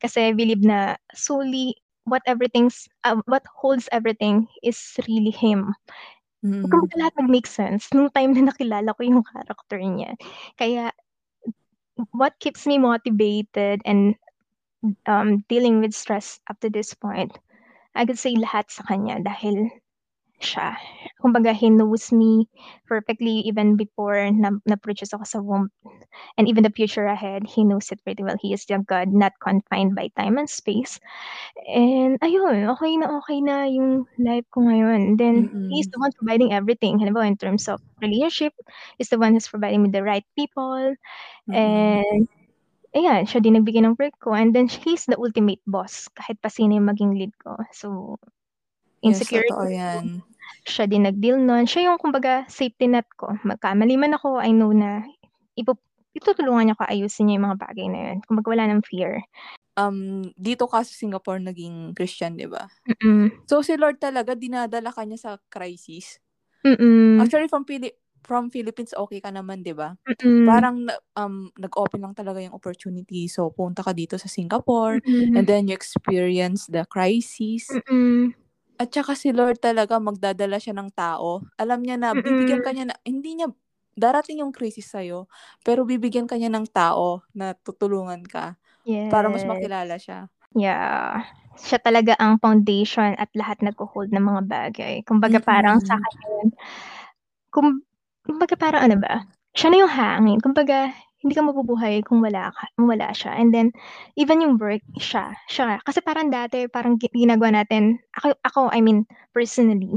[0.00, 1.76] Kasi I believe na solely
[2.08, 4.76] what everything's ah, what holds everything is
[5.08, 5.76] really him.
[6.44, 6.68] Mm.
[6.68, 10.12] Kumbaga lahat nag-make sense nung time na nakilala ko yung character niya.
[10.56, 10.92] Kaya
[12.12, 14.16] what keeps me motivated and,
[15.08, 17.32] um, dealing with stress up to this point,
[17.96, 19.72] I could say lahat sa kanya dahil
[20.44, 20.76] siya.
[21.24, 22.44] Kumbaga he knows me
[22.84, 25.72] perfectly even before na na-produce ako sa womb.
[26.38, 28.36] And even the future ahead, he knows it pretty well.
[28.40, 31.00] He is the God not confined by time and space.
[31.68, 35.16] And ayun, okey na okey na yung life ko ngayon.
[35.18, 35.92] Then he's Mm.
[35.92, 36.98] the one providing everything.
[37.00, 38.54] Halimbawa in terms of relationship,
[38.98, 40.94] he's the one who's providing me the right people.
[41.48, 42.04] Mm.
[42.10, 42.28] And
[42.96, 46.48] ayan, siya din nagbigay ng work ko and then he's the ultimate boss kahit pa
[46.50, 47.58] sino yung maging lead ko.
[47.74, 48.18] So,
[49.04, 50.22] Yes, insecurity totoo ko, yan.
[50.64, 51.68] Siya din nag-deal nun.
[51.68, 53.32] Siya yung kumbaga safety net ko.
[53.44, 55.04] Magkamali man ako, I know na
[55.58, 55.76] ipu
[56.16, 58.18] itutulungan niya ako ayusin niya yung mga bagay na yun.
[58.26, 59.22] Kumbaga wala ng fear.
[59.78, 62.68] Um, dito ka sa Singapore naging Christian, 'di ba?
[63.02, 63.30] Mm.
[63.48, 66.20] So si Lord talaga dinadala ka niya sa crisis?
[66.64, 67.30] Mm.
[67.30, 67.92] Actually from Phili
[68.24, 69.94] from Philippines okey ka naman, 'di ba?
[70.46, 70.86] Parang
[71.18, 73.28] um, nag-open lang talaga yung opportunity.
[73.30, 75.00] So punta ka dito sa Singapore
[75.36, 75.48] and Mm.
[75.48, 77.80] then you experience the crisis.
[77.90, 78.34] Mm.
[78.78, 81.46] At saka si Lord talaga magdadala siya ng tao.
[81.62, 83.46] Alam niya na bibigyan ka niya na hindi niya
[83.94, 85.30] darating yung crisis sa'yo,
[85.62, 88.58] pero bibigyan ka niya ng tao na tutulungan ka
[89.10, 89.48] para mas Yes.
[89.48, 90.30] makilala siya.
[90.54, 91.26] Yeah.
[91.58, 94.94] Siya talaga ang foundation at lahat nagho-hold ng mga bagay.
[95.06, 96.50] Kumbaga parang sa kanya yun
[97.54, 97.82] kum
[98.26, 99.22] kumbaga parang ano ba,
[99.54, 100.38] siya na yung hangin.
[100.42, 100.90] Kumbaga
[101.24, 103.32] hindi ka mabubuhay kung wala ka kung wala siya.
[103.40, 103.72] And then
[104.20, 105.80] even yung work, siya siya.
[105.88, 109.90] Kasi parang dati parang gi ginagawa natin ako ako I mean personally,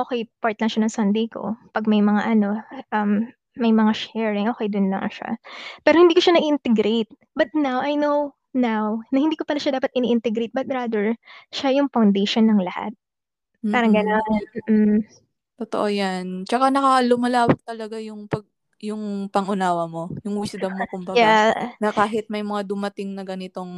[0.00, 2.60] okey part lang siya ng Sunday ko 'pag may mga ano,
[2.94, 3.28] um,
[3.60, 5.36] may mga sharing, okey dun lang siya.
[5.86, 7.10] Pero hindi ko siya na-integrate.
[7.38, 11.14] But now, I know now na hindi ko pala siya dapat ini-integrate but rather
[11.54, 12.92] siya yung foundation ng lahat.
[13.74, 13.98] Parang Mm.
[13.98, 14.32] gano'n,
[14.70, 14.98] mm.
[15.58, 16.44] Totoo yan.
[16.44, 18.44] Tsaka naka lumalawak talaga yung pag
[18.82, 21.36] yung pang-unawa mo, yung wisdom mo kumbaga.
[21.36, 21.76] Yeah.
[21.80, 23.70] Na kahit may mga dumating na ganitong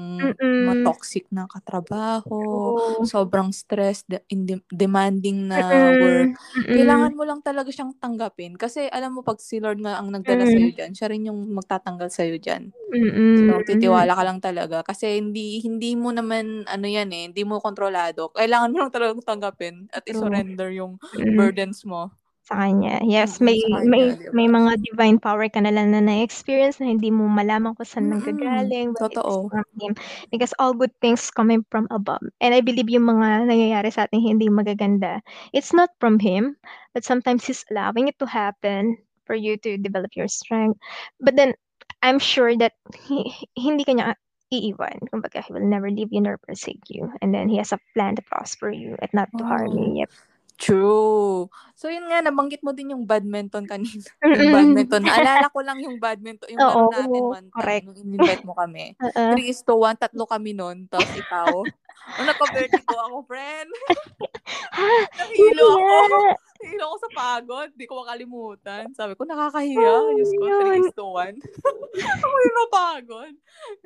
[0.59, 0.93] mga Mm.
[0.93, 3.07] toxic na katrabaho, True.
[3.07, 6.67] sobrang stress, de inde demanding na work, Mm.
[6.67, 6.69] Mm.
[6.75, 8.55] kailangan mo lang talaga siyang tanggapin.
[8.59, 10.75] Kasi alam mo 'pag si Lord nga ang nagdala sa'yo Mm.
[10.75, 12.75] diyan, siya rin yung magtatanggal sa'yo diyan.
[12.95, 13.39] Mm.
[13.39, 17.61] So titiwala ka lang talaga kasi hindi hindi mo naman ano yan, eh, hindi mo
[17.63, 18.31] kontrolado.
[18.35, 21.39] Kailangan mo lang talagang tanggapin at i-surrender yung Mm.
[21.39, 22.13] burdens mo.
[22.49, 22.97] Sa kanya.
[23.05, 26.81] Yes, Mm, may sa may kanya, may mga divine power ka na lang na na-experience
[26.81, 28.17] na hindi mo malaman kung saan Mm.
[28.17, 29.53] nanggagaling, but Totoo.
[29.53, 29.93] from him.
[30.33, 32.25] Because all good things coming from above.
[32.41, 35.21] And I believe yung mga nangyayari sa ating hindi magaganda,
[35.53, 36.57] it's not from him,
[36.97, 38.97] but sometimes he's allowing it to happen
[39.29, 40.81] for you to develop your strength.
[41.21, 41.53] But then
[42.01, 42.73] I'm sure that
[43.09, 44.17] hi hindi ka niya
[44.49, 45.13] iiwan.
[45.13, 47.13] Kumbaga he will never leave you nor forsake you.
[47.21, 50.05] And then he has a plan to prosper you and not to harm you.
[50.05, 50.11] Yep.
[50.59, 51.47] True.
[51.79, 54.03] So yun nga nabanggit mo din yung badminton kanina,
[54.43, 55.07] yung badminton.
[55.07, 57.85] Naalala ko lang yung badminton, yung laro natin Oo, one time correct.
[57.87, 58.99] nung in-invite mo kami.
[59.07, 59.39] Oo.
[59.39, 61.63] 3:1, tatlo kami nun, tapos ikaw.
[62.19, 63.71] Nung nagka-vertigo ako, friend.
[65.23, 66.19] Nahilo ako.
[66.59, 68.91] Nahilo ako sa pagod, di ko makalimutan.
[68.99, 69.93] Sabi ko, nakakahiya.
[70.19, 70.91] Diyos ko, Ano yun?
[70.91, 71.35] 3:1.
[72.19, 73.35] Ako yung napagod.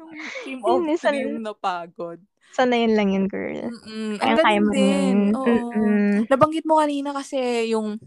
[0.00, 0.10] Yung
[0.48, 2.20] team of minsan 3 yung napagod.
[2.50, 3.70] Sanayan lang yun, girl.
[3.70, 4.34] Mm, ang
[4.66, 5.16] mo din.
[5.30, 5.34] yun.
[5.38, 5.70] Oo.
[5.78, 6.26] Mm.
[6.26, 8.02] Nabanggit mo kanina kasi yung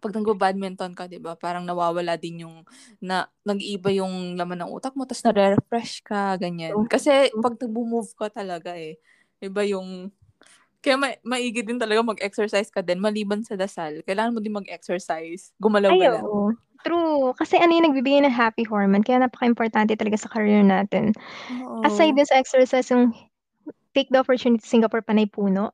[0.00, 2.62] 'pag nagba-badminton ka, 'di ba, parang nawawala din yung
[3.02, 6.86] na nag-iiba yung laman ng utak mo ta's nare-refresh ka, ganyan.
[6.86, 7.32] Kasi.
[7.40, 9.00] 'pag nagmo-move ka talaga, eh,
[9.42, 10.12] iba yung
[10.84, 14.00] kaya ma maigi din talaga mag-exercise ka din maliban sa dasal.
[14.06, 16.28] Kailangan mo din mag-exercise, gumalaw-galaw.
[16.84, 21.12] True, kasi ano yung nagbibigay ng happy hormone kaya napaka-importante talaga sa career natin.
[21.84, 22.18] Aside Oo.
[22.18, 23.12] dun sa exercise yung
[23.94, 25.70] take the opportunity Singapore panay puno,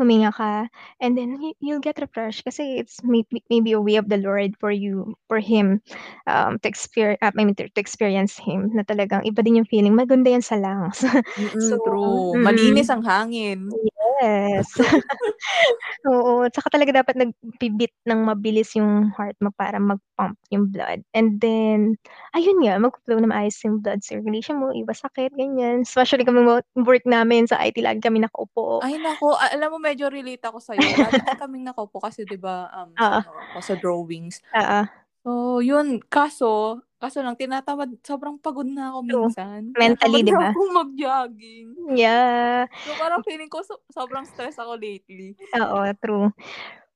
[0.00, 0.66] huminga ka,
[1.04, 4.56] and then you you'll get refreshed kasi it's may maybe a way of the Lord
[4.56, 5.84] for you for him,
[6.26, 9.68] um, to exper ah, I mean to to experience him na talagang iba din yung
[9.68, 11.04] feeling, maganda yan sa lungs.
[11.60, 12.24] So Mm, true.
[12.34, 12.40] mm.
[12.42, 13.78] Malinis ang hangin.
[14.22, 14.66] Yes.
[16.10, 21.40] Oo, tsaka talaga dapat nagbi-beat ng mabilis yung heart mo para mag-pump yung blood and
[21.42, 21.96] then,
[22.36, 25.82] ayun nga, mag-flow na maayos yung blood circulation mo, iwas sakit, ganyan.
[25.86, 28.82] Especially kami wo work namin sa IT lagi kami nakaupo.
[28.82, 31.10] Ay naku, a alam mo medyo relate ako sa'yo.
[31.18, 34.38] Din kaming nakaupo kasi 'di ba, um, ano ako, sa drawings.
[34.54, 34.90] Oo.
[35.26, 39.76] So yun, kaso kaso lang tinatamad sobrang pagod na ako minsan.
[39.78, 40.54] Mentally, 'di ba?
[40.54, 41.76] akong mag-jogging.
[41.96, 42.66] Yeah.
[42.84, 45.36] So parang feeling ko so sobrang stress ako lately.
[45.54, 46.30] Oo, true.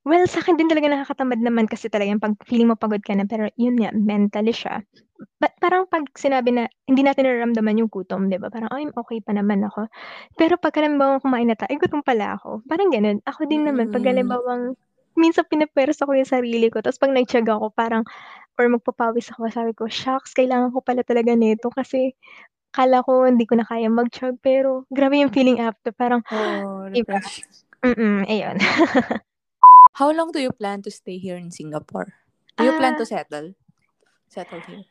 [0.05, 3.49] Well, sa'kin din talaga nakakatamad naman kasi talagang 'pag feeling mo pagod ka na pero
[3.57, 4.85] yun nga, mentally siya.
[5.41, 9.25] Ba't parang 'pag sinabi na hindi natin nararamdaman yung gutom 'di ba, parang, "Ay okey
[9.25, 9.89] pa naman ako."
[10.37, 13.21] Pero pagka halimbawang kumain na tayo, "Ay gutom pala ako." Parang gano'n.
[13.25, 14.09] Ako din naman 'pag Mm.
[14.09, 14.77] halimbawang
[15.17, 18.03] minsan pinupuwersa ko yung sarili ko tapos 'pag nagtiyaga ako parang
[18.59, 22.13] or magpapawis ako sabi ko, "Shocks kailangan ko pala talaga nito kasi
[22.75, 27.03] akala ko hindi ko na kayang mag-tiyaga." Pero grabe yung feeling after parang Oo, 'di
[27.07, 27.19] ba?
[27.21, 27.45] refresh.
[27.85, 28.57] Mm, ayun.
[29.95, 32.11] How long do you plan to stay here in Singapore?
[32.59, 33.55] Do you plan to Ah settle?
[34.27, 34.83] Settle here?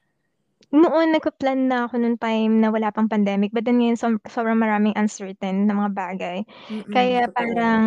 [0.73, 4.57] Noon nagpa-plan na ako nung time na wala pang pandemic but then ngayon som sobrang
[4.57, 6.39] maraming uncertain na mga bagay.
[6.73, 7.37] Mm, Kaya totoo.
[7.37, 7.83] parang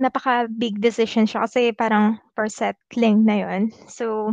[0.00, 3.68] napaka-big decision siya kasi parang for settling na yun.
[3.86, 4.32] So,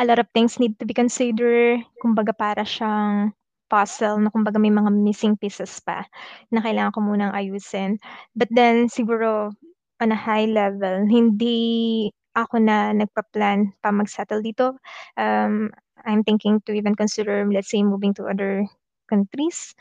[0.00, 3.36] a lot of things need to be consider, kumbaga para siyang
[3.68, 6.08] puzzle na kumbaga may mga missing pieces pa
[6.48, 8.00] na kailangan ko munang ayusin.
[8.32, 9.52] But then siguro
[10.00, 14.76] on a high level, hindi ako na nagpa-plan pa mag-settle dito.
[15.16, 15.72] Um,
[16.04, 18.68] I'm thinking to even consider, let's say, moving to other
[19.08, 19.74] countries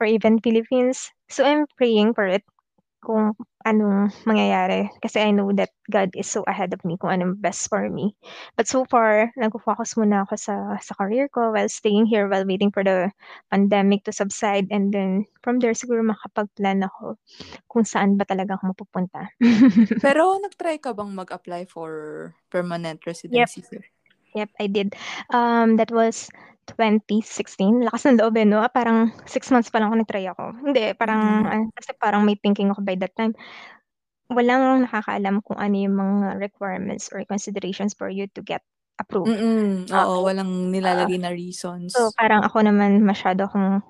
[0.00, 1.12] or even Philippines.
[1.28, 2.44] So, I'm praying for it
[3.02, 3.34] kung
[3.66, 7.68] anong mangyayari kasi I know that God is so ahead of me kung anong best
[7.68, 8.16] for me.
[8.56, 12.72] But so far, nagfo-focus muna ako sa sa career ko while staying here while waiting
[12.72, 13.10] for the
[13.52, 17.18] pandemic to subside and then from there siguro makapag-plan ako
[17.70, 19.30] kung saan ba talaga ako mapupunta.
[20.04, 21.90] Pero nag-try ka bang mag-apply for
[22.50, 23.50] permanent Yep.
[23.50, 23.86] residency here?
[24.34, 24.94] Yep, I did.
[25.30, 26.28] Um, that was
[26.76, 27.80] 2016.
[27.86, 28.60] Lakas ng loob, eh, 'no?
[28.74, 30.44] Parang 6 months pa lang ako nag-try ako.
[30.66, 31.48] Hindi, parang Mm.
[31.48, 33.32] ano kasi parang may thinking ako by that time.
[34.32, 38.62] Walang nakakaalam kung ano yung mga requirements or considerations for you to get
[39.00, 39.34] approved.
[39.34, 40.26] Mm, oo, Oo.
[40.26, 41.06] walang Oo.
[41.10, 41.34] nilalagay na
[41.90, 42.18] So, reasons.
[42.18, 43.82] parang ako naman masyado akong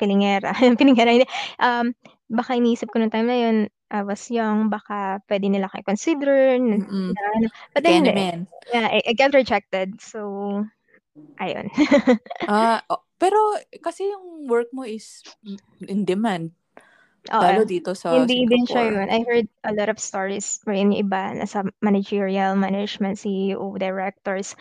[0.00, 0.52] pilingera.
[0.78, 1.26] Pilingera hindi,
[1.62, 1.92] um,
[2.32, 3.56] baka iniisip ko nung time na yun,
[3.92, 7.16] I was young, baka puwede nila akong i-consider na Mm.
[7.16, 8.46] na ano, but then hindi.
[8.72, 10.00] Yeah, I I got rejected.
[10.02, 10.20] So,
[11.40, 11.66] ayun.
[12.46, 13.34] Ah, o pero
[13.82, 15.26] kasi yung work mo is
[15.82, 16.54] in demand.
[17.34, 17.42] Oo.
[17.42, 19.02] Lalo dito sa Hindi din siya Singapore.
[19.02, 19.08] yun.
[19.10, 24.54] I heard a lot of stories yung iba nasa managerial, management, CEO, directors,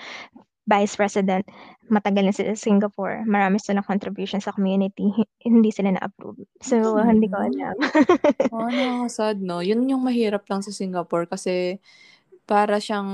[0.65, 1.45] vice president,
[1.93, 6.41] matagal na sila sa Singapore, marami silang contribution sa community, hi hindi sila na-approve.
[6.65, 7.77] So, hindi ko alam.
[8.49, 9.61] Ah, nakaka-sad 'no?
[9.61, 11.77] Yun yung mahirap lang sa Singapore kasi
[12.49, 13.09] para siyang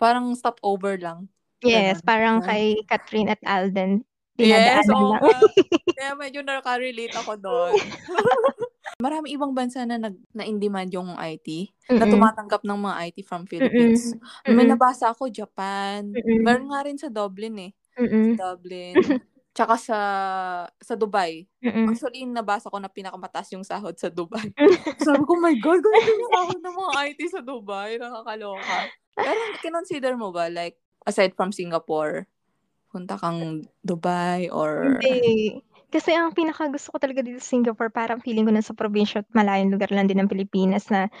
[0.00, 1.28] parang stopover lang,
[1.62, 4.02] Yes, parang Na kay Kathryn at Alden,
[4.40, 5.20] Yes, oo nga.
[5.98, 7.72] Kaya medyo naka-relate ako dun.
[9.04, 12.12] Maraming ibang bansa na nag na in demand yung IT, na Mm.
[12.16, 14.14] tumatanggap ng mga IT from Philippines.
[14.46, 16.42] Mm, May nabasa ako Japan, Mm.
[16.42, 17.72] meron nga rin sa Dublin, eh.
[18.00, 18.34] Mm.
[18.34, 18.94] Sa Dublin,
[19.56, 19.98] tsaka sa
[20.80, 21.44] sa Dubai.
[21.60, 21.92] Mm.
[21.92, 24.48] Actually, nabasa ko na pinakamataas yung sahod sa Dubai.
[24.98, 28.78] Sabi ko, "My God, ganito yung sahod ng mga IT sa Dubai, nakakaloka."
[29.12, 32.26] Pero kinonsider mo ba like aside from Singapore,
[32.92, 35.60] punta kang Dubai or Hindi.
[35.92, 39.76] Kasi ang pinakagusto ko talaga dito sa Singapore parang feeling ko nasa probinsya at malayong
[39.76, 41.12] lugar lang din ng Pilipinas na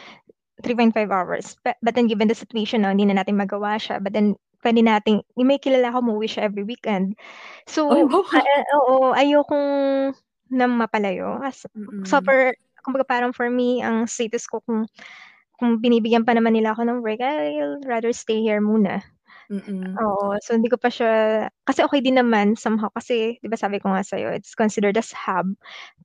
[0.64, 1.60] 3.5 hours.
[1.60, 4.80] But but then given the situation 'no, hindi na natin magawa siya, but then puwede
[4.80, 7.18] nating may kilala ako umuuwi siya every weekend.
[7.66, 8.22] So, wow.
[8.32, 9.68] ah, eh, oo, ayokong
[10.52, 12.04] na mapalayo as Mm.
[12.04, 12.52] super
[12.84, 14.84] kumbaga parang for me ang status ko kung
[15.56, 18.98] kung binibigyan pa naman nila ako ng work, I'll rather stay here muna.
[19.52, 20.00] Mm.
[20.00, 21.12] Oo, so hindi ko pa siya
[21.68, 25.12] kasi okey din naman somehow kasi 'di ba sabi ko nga sa'yo, it's considered as
[25.12, 25.52] hub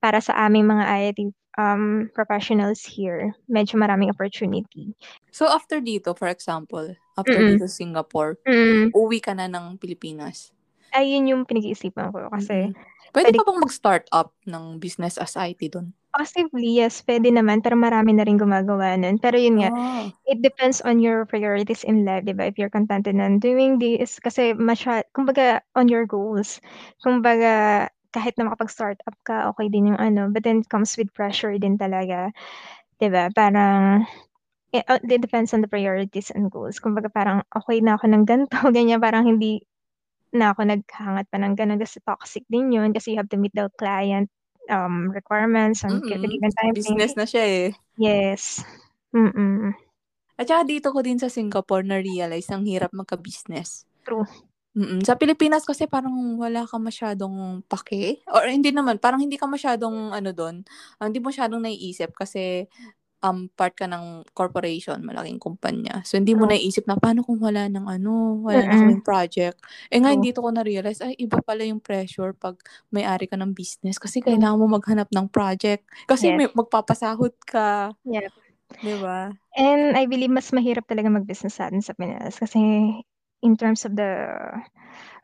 [0.04, 1.18] para sa aming mga IT,
[1.56, 3.32] um, professionals here.
[3.48, 4.92] Medyo maraming opportunity.
[5.32, 7.48] So, after dito, for example, after Mm.
[7.48, 8.92] dito Singapore, Mm.
[8.92, 10.52] uuwi ka na ng Pilipinas?
[10.92, 13.14] Ay, yun yung pinag-iisipan ko kasi Mm.
[13.14, 15.94] Pwede pwede ka bang mag-startup ng business as IT dun?
[16.16, 19.20] Possibly, yes, pwede naman pero marami na rin gumagawa nun.
[19.20, 20.18] Pero yun nga, Ah.
[20.28, 22.48] it depends on your priorities in life, 'di ba?
[22.52, 26.60] If you're contented on doing this kasi masya kumbaga on your goals.
[27.00, 31.56] Kumbaga kahit na makapag-startup ka, okey din yung ano, but then it comes with pressure
[31.56, 32.36] din talaga,
[33.00, 33.28] 'di ba?
[33.34, 34.06] Parang,
[34.76, 36.80] eh, ah, it depends on the priorities and goals.
[36.82, 39.00] Kumbaga parang okey na ako ng ganito, ganyan.
[39.02, 39.62] Parang hindi
[40.34, 43.54] na ako naghahangat pa ng gano'n kasi toxic din yun kasi you have to meet
[43.56, 44.28] the client,
[44.68, 47.68] um, requirements on Mm, given time business na siya, eh.
[47.96, 48.60] Yes,
[49.14, 49.72] mm.
[50.38, 53.84] At saka dito ko din sa Singapore na-realize ang hirap magka-business.
[54.06, 54.26] True.
[54.76, 59.48] Mm, sa Pilipinas kasi parang wala kang masyadong pake or hindi naman, parang hindi ka
[59.50, 60.62] masyadong ano dun,
[61.02, 62.68] ah, hindi mo masyadong naiisip kasi,
[63.24, 66.02] um, part ka ng corporation, malaking kumpanya.
[66.06, 66.48] So, hindi mo True.
[66.48, 68.78] naiisip na paano kung wala ng ano, wala na Mm.
[68.78, 69.58] kaming project.
[69.90, 70.24] Eh, ngayon True.
[70.24, 72.58] dito ko na-realize, ay iba pala yung pressure 'pag
[72.94, 75.86] may-ari ka ng business kasi kailangan mo maghanap ng project.
[76.06, 76.36] Kasi Yes.
[76.36, 77.92] may magpapasahod ka.
[78.06, 78.32] Yep.
[78.82, 79.32] 'Di ba?
[79.56, 82.60] And I believe mas mahirap talaga mag-business sa'tin sa Pinas kasi
[83.42, 84.10] in terms of the,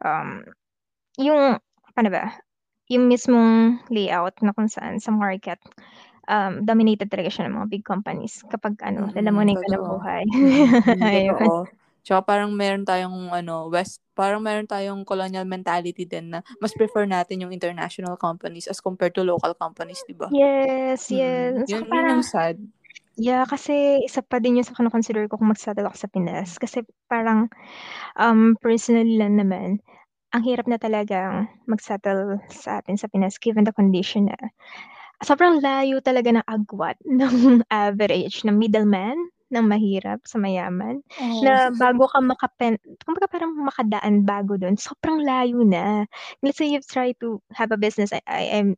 [0.05, 0.43] um,
[1.19, 1.59] yung
[1.95, 2.25] paano ba,
[2.91, 5.59] yung mismong layout na kung saan sa market,
[6.29, 10.25] um, dominated talaga siya ng mga big companies kapag ano, Mm, lalamunin ka ng buhay.
[11.05, 11.35] Ayun.
[11.35, 11.69] totoo.
[12.05, 17.09] Tsaka parang meron tayong ano, west parang meron tayong colonial mentality din na mas prefer
[17.09, 20.29] natin yung international companies as compared to local companies, 'di ba?
[20.33, 21.65] Yes, yes.
[21.69, 22.57] yun Saka yun ang parang sad.
[23.17, 26.83] yeah, kasi isa pa din yun sa kino-consider ko kung mag-settle ako sa Pinas kasi
[27.11, 27.49] parang,
[28.19, 29.81] um, personally lang naman,
[30.35, 34.37] ang hirap na talagang mag-settle sa atin sa Pinas given the condition na
[35.23, 39.17] sobrang layo talaga ng agwat ng average na middleman
[39.55, 41.39] ng mahirap sa mayaman, Oo.
[41.45, 42.75] na bago ka makapen
[43.07, 46.09] kumbaga parang makadaan bago dun, sobrang layo na.
[46.43, 48.75] Let's say you've tried to have a business, I I am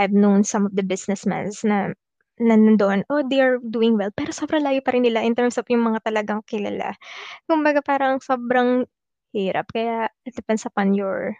[0.00, 1.92] I've known some of the businessmens na
[2.40, 5.56] na nandun, oh, they are doing well, pero sobrang layo pa rin nila in terms
[5.60, 6.96] of yung mga talagang kilala.
[7.48, 8.84] Kumbaga parang sobrang
[9.36, 11.36] hirap kaya it depends upon your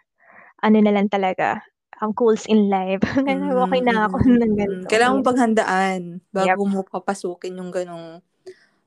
[0.63, 1.61] ano na lang talaga,
[2.03, 2.99] ang goals in life.
[3.63, 4.59] Okey Mm, na ako mm, ng mm.
[4.59, 6.01] ganito, Kailangan mong paghandaan
[6.35, 6.71] bago Yep.
[6.75, 8.19] mo papasukin yung ganong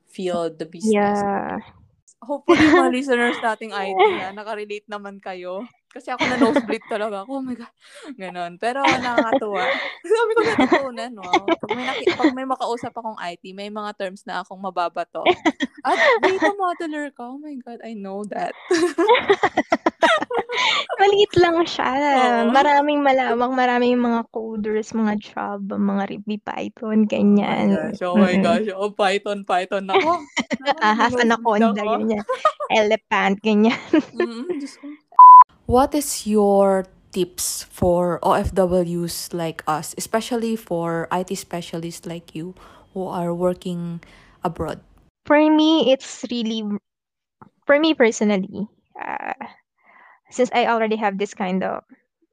[0.05, 0.93] field, the business.
[0.93, 1.57] Yeah.
[2.21, 3.85] Hopefully mga listeners nating ah,
[4.37, 5.65] naka-relate naman kayo.
[5.97, 7.73] Kasi ako na-nosebleed talaga ako, oh my God,
[8.21, 8.61] gano'n.
[8.61, 9.65] Pero nakakatuwa.
[10.05, 11.49] Dami kong natutunan, wow.
[11.57, 15.25] 'Pag may naki 'pag may makausap akong IT, may mga terms na akong mababato.
[15.81, 18.53] At data modeler ka, oh my God, I know that.
[21.01, 22.49] Maliit lang siya, Oo.
[22.53, 27.05] maraming malawak, maraming mga coders, mga Java, mga Ruby, Python,
[27.37, 27.67] Oh my ganyan.
[27.69, 30.09] gosh, oh my gosh, oo, Python, Python, naku,
[30.81, 32.25] Ahas, anaconda, ganyan.
[32.73, 33.77] Elephant, ganyan.
[34.13, 34.89] Mm, Diyos ko.
[35.67, 42.55] What is your tips for OFWs like us, especially for IT specialists like you
[42.95, 43.99] who are working
[44.47, 44.79] abroad?
[45.27, 46.63] For me, it's really
[47.67, 49.35] for me personally, uh,
[50.31, 51.83] since I already have this kind of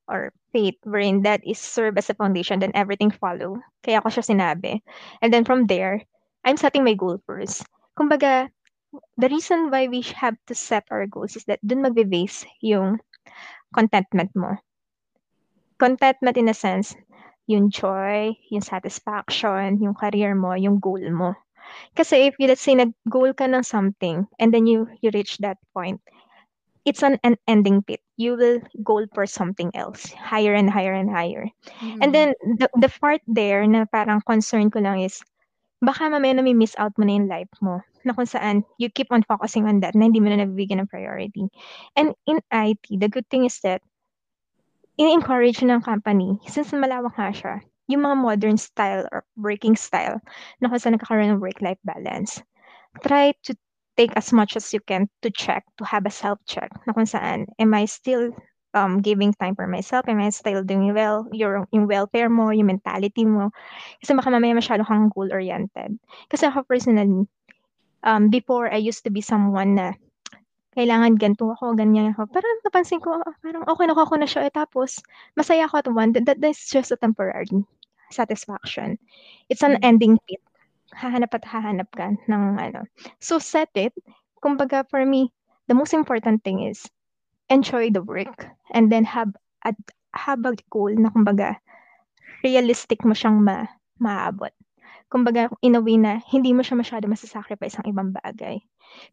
[0.07, 3.59] or faith wherein that is serve as a foundation, then everything follow.
[3.83, 4.79] Kaya ko siya sinabi.
[5.27, 6.07] And then from there,
[6.47, 7.67] I'm setting my goal first.
[7.99, 8.47] Kumbaga,
[9.19, 13.03] the reason why we have to set our goals is that dun magbe-base yung
[13.75, 14.57] contentment mo.
[15.79, 16.95] Contentment in a sense,
[17.47, 21.35] yung joy, yung satisfaction, yung career mo, yung goal mo.
[21.97, 25.59] Kasi if you let's say nag-goal ka ng something and then you you reach that
[25.75, 26.01] point,
[26.85, 28.01] it's an unending pit.
[28.17, 31.49] You will goal for something else, higher and higher and higher.
[32.01, 32.15] And Mm.
[32.15, 35.23] then the the part there na parang concern ko lang is
[35.85, 39.25] baka mamaya nami-miss out mo na yung life mo na kung saan you keep on
[39.25, 41.49] focusing on that na hindi mo na nabibigyan ng priority.
[41.97, 43.81] And in IT, the good thing is that
[45.01, 47.55] ini-encourage ng company since malawak nga siya,
[47.89, 50.21] yung mga modern style or working style
[50.61, 52.41] na kung saan nagkakaroon ng work-life balance.
[53.03, 53.57] Try to
[53.97, 57.47] take as much as you can to check, to have a self-check na kung saan,
[57.59, 58.31] am I still
[58.75, 60.05] um, giving time for myself?
[60.11, 61.31] Am I still doing well?
[61.33, 63.55] Your, yung welfare mo, yung mentality mo.
[64.03, 65.97] Kasi baka mamaya masyado kang goal-oriented.
[66.29, 67.25] Kasi ako personally,
[68.03, 69.95] um, before I used to be someone na
[70.75, 72.27] kailangan ganito ako, ganyan ako.
[72.35, 74.51] Parang napansin ko, ah, parang okay nakuha ko na siya.
[74.51, 74.99] Eh, tapos,
[75.39, 76.11] masaya ako at one.
[76.19, 77.47] That, that is just a temporary
[78.11, 78.99] satisfaction.
[79.49, 79.87] It's an Mm.
[79.87, 80.43] ending pit.
[80.95, 82.87] Hahanap at hahanap ka ng ano.
[83.19, 83.95] So, set it.
[84.43, 85.31] Kumbaga, for me,
[85.67, 86.87] the most important thing is
[87.51, 89.33] enjoy the work and then have
[89.65, 89.77] at
[90.15, 91.57] have a goal na kumbaga
[92.45, 93.67] realistic mo siyang ma
[94.01, 94.53] maabot.
[95.13, 98.59] kumbaga in a way na hindi mo siya masyado masa-sacrifice ang ibang bagay.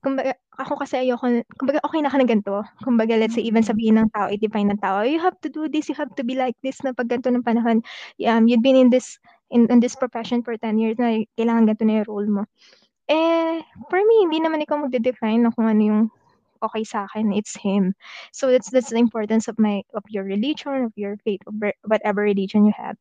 [0.02, 4.02] Kumbaga ako kasi ayoko kumbaga okey na ako ng ganito, kumbaga let's say even sabihin
[4.02, 6.58] ng tao, i-define ng tao, "You have to do this, you have to be like
[6.66, 7.86] this na 'pag ganito ng panahon,
[8.26, 9.22] um, you've been in this
[9.54, 12.44] in in this profession for 10 years na kailangan ganito na yung role mo."
[13.12, 13.62] Eh,
[13.92, 16.02] for me hindi naman ikaw magde-define ng kung ano yung
[16.64, 17.94] okey sa'kin, it's him.
[18.32, 21.56] So that's that's the importance of my of your religion, of your faith, of
[21.86, 22.98] whatever religion you have.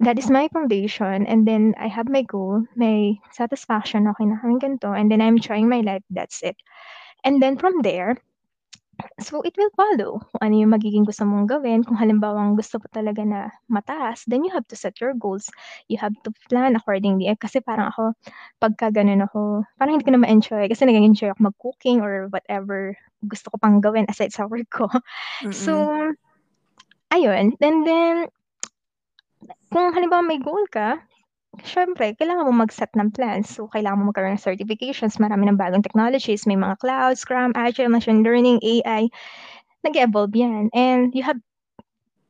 [0.00, 4.60] That is my foundation and then I have my goal, may satisfaction, okey na kaming
[4.60, 6.56] ganito and then I'm trying my life, that's it.
[7.24, 8.18] And then from there,
[9.20, 12.86] so it will follow kung ano yung magiging gusto mong gawin, kung halimbawang gusto mo
[12.92, 15.48] talaga na mataas, then you have to set your goals,
[15.88, 17.28] you have to plan accordingly.
[17.28, 18.12] Eh, kasi parang ako
[18.60, 22.94] pagka gano'n ako, parang hindi ko na ma-enjoy kasi nag-e-enjoy ako mag-cooking or whatever
[23.26, 24.86] gusto ko pang gawin aside sa work ko.
[25.54, 26.14] So, Mm.
[27.12, 28.16] ayun and then
[29.72, 31.00] kung halimbawa may goal ka,
[31.60, 33.52] siyempre kailangan mong mag-set ng plans.
[33.52, 37.92] So, kailangan mo magkaroon ng certifications, marami ng bagong technologies, may mga cloud, Scrum, Agile,
[37.92, 39.12] machine learning, AI,
[39.84, 41.38] nag-e-evolve 'yan and you have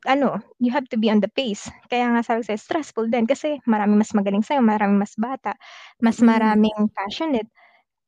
[0.07, 1.69] ano, you have to be on the pace.
[1.91, 5.55] Kaya nga sabi ko sa'yo stressful din kasi maraming mas magaling sa'yo, maraming mas bata,
[6.03, 6.23] mas Mm.
[6.23, 7.47] maraming passionate.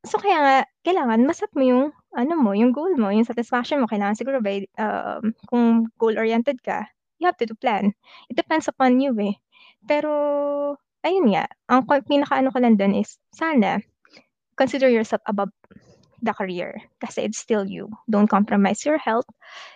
[0.07, 0.55] So, kaya nga
[0.88, 1.84] kailangan ma-set mo yung
[2.16, 3.88] ano mo, yung goal mo, yung satisfaction mo.
[3.91, 6.88] Kailangan siguro by, um, kung goal-oriented ka,
[7.22, 7.93] you have to do plan.
[8.32, 9.36] It depends upon you, eh.
[9.88, 10.11] Pero
[11.05, 13.79] ayun nga, ang pinakaano ko lang dun is sana
[14.57, 15.53] consider yourself above
[16.25, 17.91] the career kasi it's still you.
[18.09, 19.29] Don't compromise your health,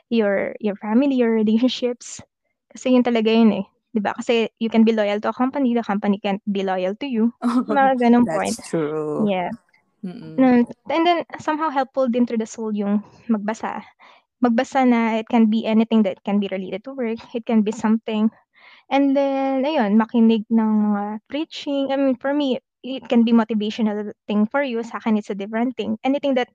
[0.10, 2.18] your your family, your relationships.
[2.74, 4.18] Kasi yun talaga yun, eh, 'di ba?
[4.18, 7.30] Kasi you can be loyal to a company, the company can't be loyal to you.
[7.70, 8.58] Mga gano'ng point.
[8.58, 9.30] That's true.
[9.30, 9.54] Yeah.
[10.00, 10.64] Mm.
[10.88, 13.84] And then somehow helpful din to the soul yung magbasa.
[14.40, 17.76] Magbasa na it can be anything that can be related to work, it can be
[17.76, 18.32] something
[18.90, 21.92] and then ayun, makinig ng mga preaching.
[21.92, 25.76] I mean, for me, it can be motivational thing for you, sa'kin it's a different
[25.78, 25.98] thing.
[26.04, 26.50] Anything that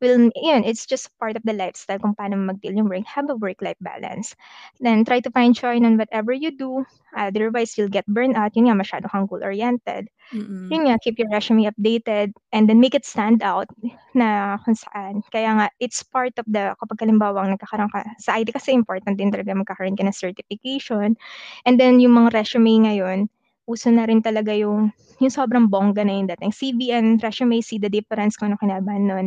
[0.00, 3.36] will yun, it's just part of the lifestyle kung paano mag-deal yung work, have a
[3.36, 4.34] work-life balance.
[4.80, 6.84] Then try to find joy in whatever you do,
[7.16, 8.56] otherwise you'll get burned out.
[8.56, 10.08] Yun nga, masyado kang goal-oriented.
[10.32, 10.70] Mm.
[10.70, 13.66] Yun nga, keep your resume updated and then make it stand out
[14.14, 15.22] na kung saan.
[15.30, 19.30] Kaya nga it's part of the kapag halimbawang nagkakaroon ka sa IT kasi important din
[19.30, 21.18] talaga magkakaroon ka ng certification
[21.66, 23.26] and then yung mga resume ngayon,
[23.70, 24.90] uso na rin talaga yung
[25.22, 26.50] yung sobrang bongga na yung dating.
[26.50, 29.26] CV and resume, see the difference kung ano kinabahan nun.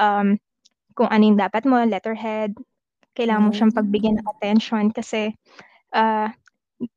[0.00, 0.40] Um,
[0.96, 2.56] kung ano yung dapat mo, letterhead,
[3.14, 5.36] kailangan mo siyang pagbigyan ng attention kasi,
[5.94, 6.32] ah,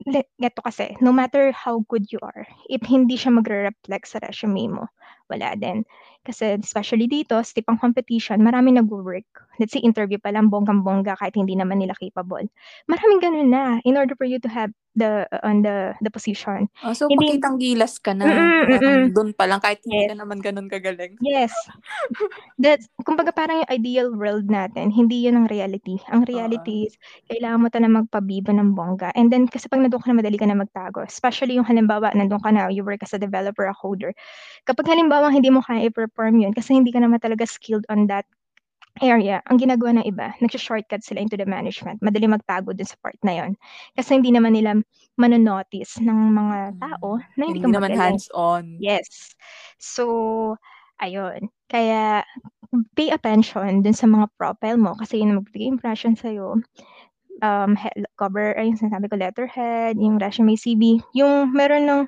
[0.07, 4.83] ganito kasi, no matter how good you are, if hindi siya magre-reflect sa resume mo,
[5.29, 5.83] wala din.
[6.27, 9.23] Kasi especially dito, steep ang competition, maraming nagwo-work.
[9.63, 12.43] Let's say interview pa lang bonggang-bongga kahit hindi naman nila capable.
[12.91, 16.67] Maraming gano'n na in order for you to have the on the the position.
[16.83, 18.27] Oh, so Hindi pakitang gilas ka na.
[19.15, 20.09] dun pa lang kahit hindi Yes.
[20.11, 21.15] ka naman gano'n kagaling.
[21.23, 21.53] Yes.
[22.57, 26.01] That's kumbaga parang yung ideal world natin, hindi yun ang reality.
[26.09, 26.97] Ang reality is
[27.29, 30.49] kailangan mo talagang magpabibo ng bongga and then kasi 'pag nandun ka na madali ka
[30.49, 31.05] na magtago.
[31.05, 34.11] Especially yung halimbawa nandun ka na, you work as a developer, a coder.
[34.65, 35.85] Kapag halimbawang hindi mo kaya
[36.17, 38.25] i-perform yun kasi hindi ka naman talaga skilled on that
[38.97, 42.01] area, ang ginagawa ng iba, nagsho-shortcut sila into the management.
[42.01, 43.51] Madali magtago dun sa part na yun.
[43.93, 44.73] Kasi hindi naman nila
[45.21, 48.01] mano-notice ng mga tao na hindi ka Hindi naman magaling.
[48.17, 48.65] hands-on.
[48.81, 49.37] Yes.
[49.77, 50.57] So,
[50.97, 51.53] ayun.
[51.69, 52.25] Kaya
[52.97, 56.57] pay attention dun sa mga profile mo kasi yun ang magbibigay impression sa'yo.
[57.45, 57.77] Um,
[58.17, 62.01] cover ay yung sinasabi ko letterhead, yung resume, CV, yung meron ng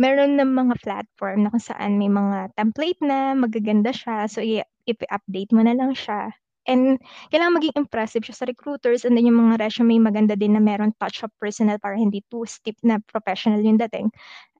[0.00, 4.24] meron ng mga platform na kung saan may mga template na, magaganda siya.
[4.32, 6.32] So, i-update mo na lang siya
[6.68, 7.00] and
[7.32, 10.92] kailangan maging impressive siya sa recruiters and then yung mga resume maganda din na meron
[11.00, 14.12] touch of personal para hindi too stiff na professional yung dating.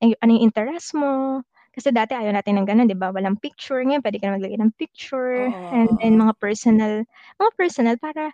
[0.02, 1.42] Ay, ano yung interest mo,
[1.76, 3.12] kasi dati ayaw natin ng gano'n, 'di ba?
[3.14, 7.04] Walang picture, ngayon puwede ka na maglagay ng picture Oo, and then mga personal
[7.40, 8.32] mga personal para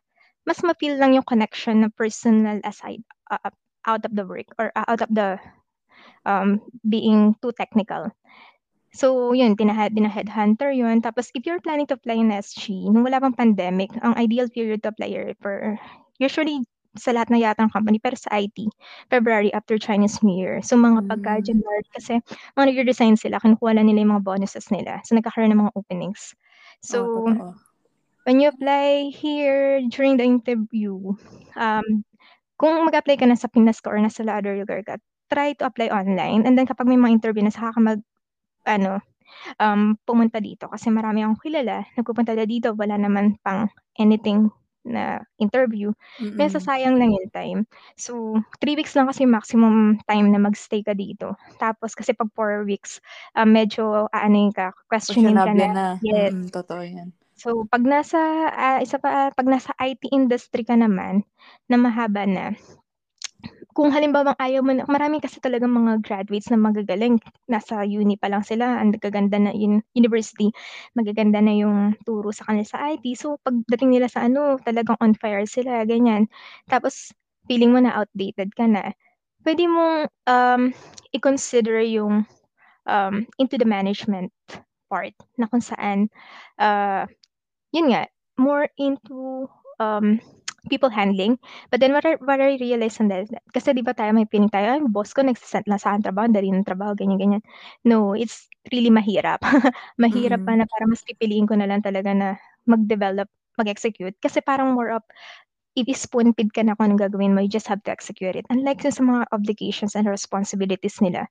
[0.49, 3.03] mas ma-feel lang yung connection na personal aside,
[3.35, 3.51] uh,
[3.87, 5.37] out of the work or out of the,
[6.27, 8.11] um, being too technical.
[8.97, 13.20] So, yun tinahe dina-headhunter yun tapos if you're planning to apply in SG nung wala
[13.20, 15.77] pang pandemic, ang ideal period to apply for
[16.18, 16.64] usually
[16.97, 18.72] sa lahat na yata ng company pero sa IT,
[19.12, 20.64] February after Chinese New Year.
[20.64, 21.45] So, mga pagka Hmm.
[21.45, 22.24] January kasi
[22.57, 25.05] mga nagre-resign sila, kinukuha lang nila yung mga bonuses nila.
[25.05, 26.33] So, nagkakaroon ng mga openings.
[26.81, 27.53] So, totoo.
[28.24, 31.14] when you apply here during the interview,
[31.57, 32.05] um,
[32.57, 34.97] kung mag-apply ka na sa Pinas ka or nasa other lugar ka,
[35.31, 39.01] try to apply online and then kapag may mga interview na saka ka mag-ano,
[39.61, 43.68] um, pumunta dito kasi marami akong kilala nagpupunta na dito wala naman pang
[44.01, 44.51] anything
[44.87, 45.91] na interview,
[46.22, 46.39] Mm.
[46.39, 47.61] nasasayang lang yung time.
[47.99, 51.35] So, 3 weeks lang kasi maximum time na mag-stay ka dito.
[51.59, 53.03] Tapos kasi 'pag 4 weeks,
[53.35, 55.66] um, medyo aanuhin ka, questionin ka na.
[55.74, 55.87] na.
[56.07, 56.31] Yes.
[56.39, 57.11] Mm, totoo yan.
[57.35, 58.18] So, 'pag nasa,
[58.55, 61.27] ah, isa pa, 'pag nasa IT industry ka naman
[61.66, 62.55] na mahaba na,
[63.77, 68.33] kung halimbawang ayaw mo na marami kasi talagang mga graduates na magagaling, nasa uni pa
[68.33, 70.49] lang sila, ang gaganda na in university,
[70.97, 73.05] magaganda na yung turo sa kanila sa IT.
[73.20, 76.24] So, pagdating nila sa ano, talagang on fire sila, ganyan.
[76.72, 77.12] Tapos
[77.45, 78.97] feeling mo na outdated ka na,
[79.45, 80.72] puwede mong, um,
[81.12, 82.24] i-consider yung,
[82.89, 84.33] um, into the management
[84.89, 86.09] part na kung saan,
[86.59, 87.05] ah,
[87.74, 88.09] yun nga,
[88.41, 89.49] more into,
[89.81, 90.20] um,
[90.69, 91.39] people handling.
[91.71, 94.51] But then what I what I realized on that kasi 'di ba tayo may feeling
[94.53, 97.43] tayo, "Ay boss ko nagse-set lang sa'kin trabaho, dali ng trabaho," ganyan, ganyan.
[97.87, 99.41] No, it's really mahirap.
[100.03, 100.62] Mahirap pa Mm.
[100.62, 102.37] na parang mas pipiliin ko na lang talaga na
[102.67, 105.03] mag-develop, mag-execute kasi parang more of
[105.79, 108.45] i-spoon feed ka na kung anong gagawin mo, you just have to execute it.
[108.51, 111.29] Unlike sa mga obligations and responsibilities nila,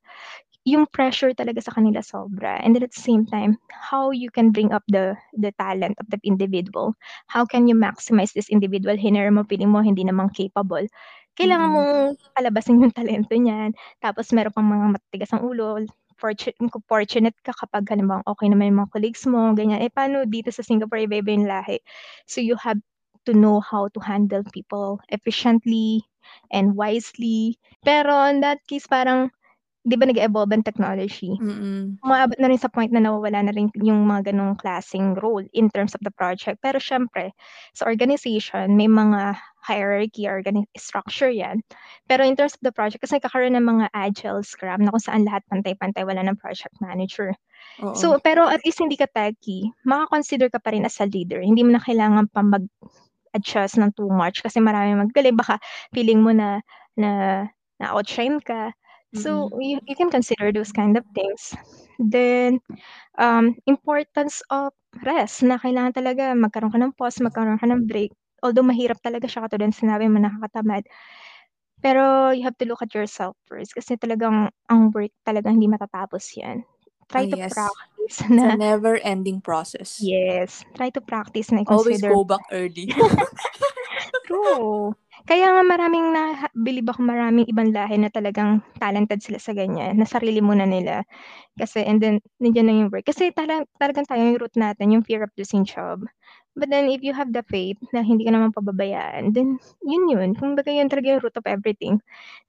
[0.66, 4.50] yung pressure talaga sa kanila sobra and then at the same time, how you can
[4.52, 6.98] bring up the the talent of the individual.
[7.30, 10.90] How can you maximize this individual, hinire mo, feeling mo hindi naman capable.
[11.38, 11.76] Kailangan Mm.
[11.76, 11.92] mong
[12.38, 15.84] palabasin yung talento niyan, tapos meron pang mga matitigas ang ulo,
[16.18, 19.84] fortu kung fortunate ka kapag halimbawang okey naman yung mga colleagues mo, ganyan.
[19.84, 21.78] Eh, paano dito sa Singapore iba-iba yung lahi.
[22.26, 22.80] So, you have
[23.28, 26.08] to know how to handle people efficiently
[26.56, 27.60] and wisely.
[27.84, 29.30] Pero in that case parang
[29.86, 31.38] 'di ba nag-e-evolve ang technology.
[31.38, 32.02] Mm.
[32.02, 35.70] Umaabot na rin sa point na nawawala na rin yung mga gano'ng klaseng role in
[35.70, 36.58] terms of the project.
[36.66, 37.32] Pero siyempre
[37.78, 41.62] sa organization may mga hierarchy, organi structure 'yan.
[42.10, 45.24] Pero in terms of the project kasi nagkakaroon ng mga agile, scrum na kung saan
[45.24, 47.38] lahat pantay-pantay, wala ng project manager.
[47.82, 47.94] Oo.
[47.98, 51.42] So, pero at least hindi ka techie, mako-consider ka pa rin as a leader.
[51.42, 55.58] Hindi mo na kailangan pang mag-adjust ng too much kasi maraming magaling, baka
[55.94, 56.62] feeling mo na
[56.96, 57.44] na
[57.82, 58.72] na-outshine ka.
[59.16, 61.56] So, you you can consider those kind of things.
[62.00, 62.60] Then,
[63.18, 68.12] um, importance of rest na kailangan talaga magkaroon ka ng pause, magkaroon ka ng break.
[68.44, 70.84] Although mahirap talaga siya katulad ng sinabi mo nakakatamad.
[71.82, 76.34] Pero you have to look at yourself first kasi talagang ang work talaga hindi matatapos
[76.36, 76.66] 'yan.
[77.08, 77.54] Try to yes.
[77.54, 80.02] practice It's a na never ending process.
[80.02, 82.92] Yes, try to practice na Always i-consider go back early.
[84.26, 84.96] True.
[85.26, 89.98] Kaya nga maraming naha bilib ako maraming ibang lahi na talagang talented sila sa ganyan,
[89.98, 91.02] na sarili muna nila.
[91.56, 93.06] Kasi and then nandiyan na yung work.
[93.06, 96.04] Kasi tala talagang tayo yung root natin yung fear of losing job.
[96.56, 100.34] But then if you have the faith na hindi ka naman pababayaan, then yun yun.
[100.40, 102.00] Kumbaga yun talaga yung root of everything,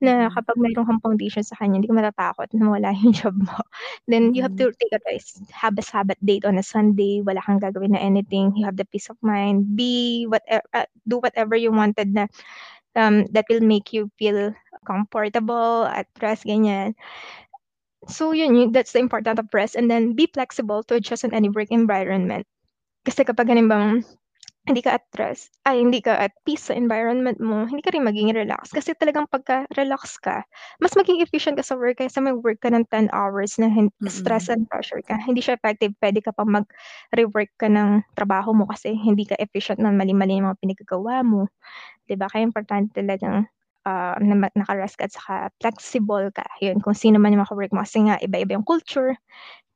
[0.01, 0.35] na Mm.
[0.35, 3.59] kapag meron kang foundation sa kanya hindi ka matatakot na mawala yung job mo.
[4.07, 7.43] Then you have to take a rest, have a Sabbath date on a Sunday, wala
[7.43, 11.57] kang gagawin na anything, you have the peace of mind, be whatever ah, do whatever
[11.59, 12.27] you wanted na,
[12.97, 14.55] um, that will make you feel
[14.87, 16.95] comfortable, at rest, ganyan.
[18.09, 21.35] So yun, yun that's the important of rest and then be flexible to adjust on
[21.35, 22.47] any work environment.
[23.07, 24.03] Kasi kapag halimbawang
[24.69, 28.07] hindi ka at rest, ay hindi ka at peace sa environment mo, hindi ka rin
[28.07, 28.71] magiging relax.
[28.71, 30.47] Kasi talagang pagka-relax ka,
[30.79, 34.47] mas maging efficient ka sa work kaysa mag-work ka ng 10 hours na hin stress
[34.51, 34.55] Mm.
[34.55, 35.19] and pressure ka.
[35.19, 39.83] Hindi siya effective, puwede ka pang mag-rework ka ng trabaho mo kasi hindi ka efficient
[39.83, 41.51] na mali-mali yung mga pinagagawa mo,
[42.11, 42.27] ba?
[42.31, 43.47] Kaya importante talagang,
[43.89, 46.83] ah, na naka-rest ka at saka flexible ka, yun.
[46.83, 49.15] Kung sino man yung maka-work mo kasi nga iba-iba yung culture.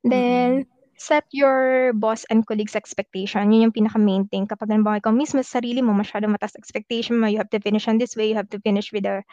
[0.07, 0.80] Then, Mm.
[1.01, 4.45] Set your boss and colleagues expectation, yun yung pinaka-main thing.
[4.45, 7.89] Kapag halimbawa ikaw mismo sa sarili mo masyadong mataas expectation mo, you have to finish
[7.89, 9.25] on this way, you have to finish with a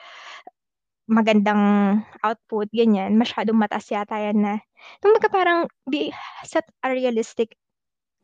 [1.07, 1.63] magandang
[2.23, 3.15] output, ganyan.
[3.15, 4.53] Masyadong mataas yata yan na
[4.99, 6.11] kumbaga parang be
[6.43, 7.55] set a realistic,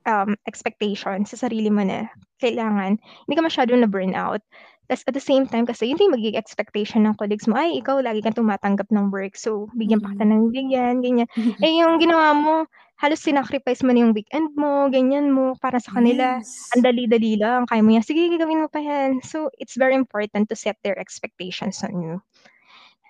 [0.08, 2.10] um, expectation sa sarili mo na
[2.44, 4.44] kailangan hindi ka masyadong na-burnout.
[4.92, 8.00] Tas at the same time kasi yun din magiging expectation ng colleagues mo, "Ay ikaw
[8.04, 10.32] lagi kang tumatanggap ng work, so bigyan pa kita Mm.
[10.32, 11.28] ng bigyan," ganyan.
[11.64, 12.56] Eh, yung ginawa mo
[13.04, 16.74] halos sinacrifice mo na yung weekend mo, ganyan mo, para sa kanila Yes.
[16.74, 20.48] ang dali-dali lang, kaya mo yan, "Sige gagawin mo pa yan." So, it's very important
[20.50, 22.16] to set their expectations on you.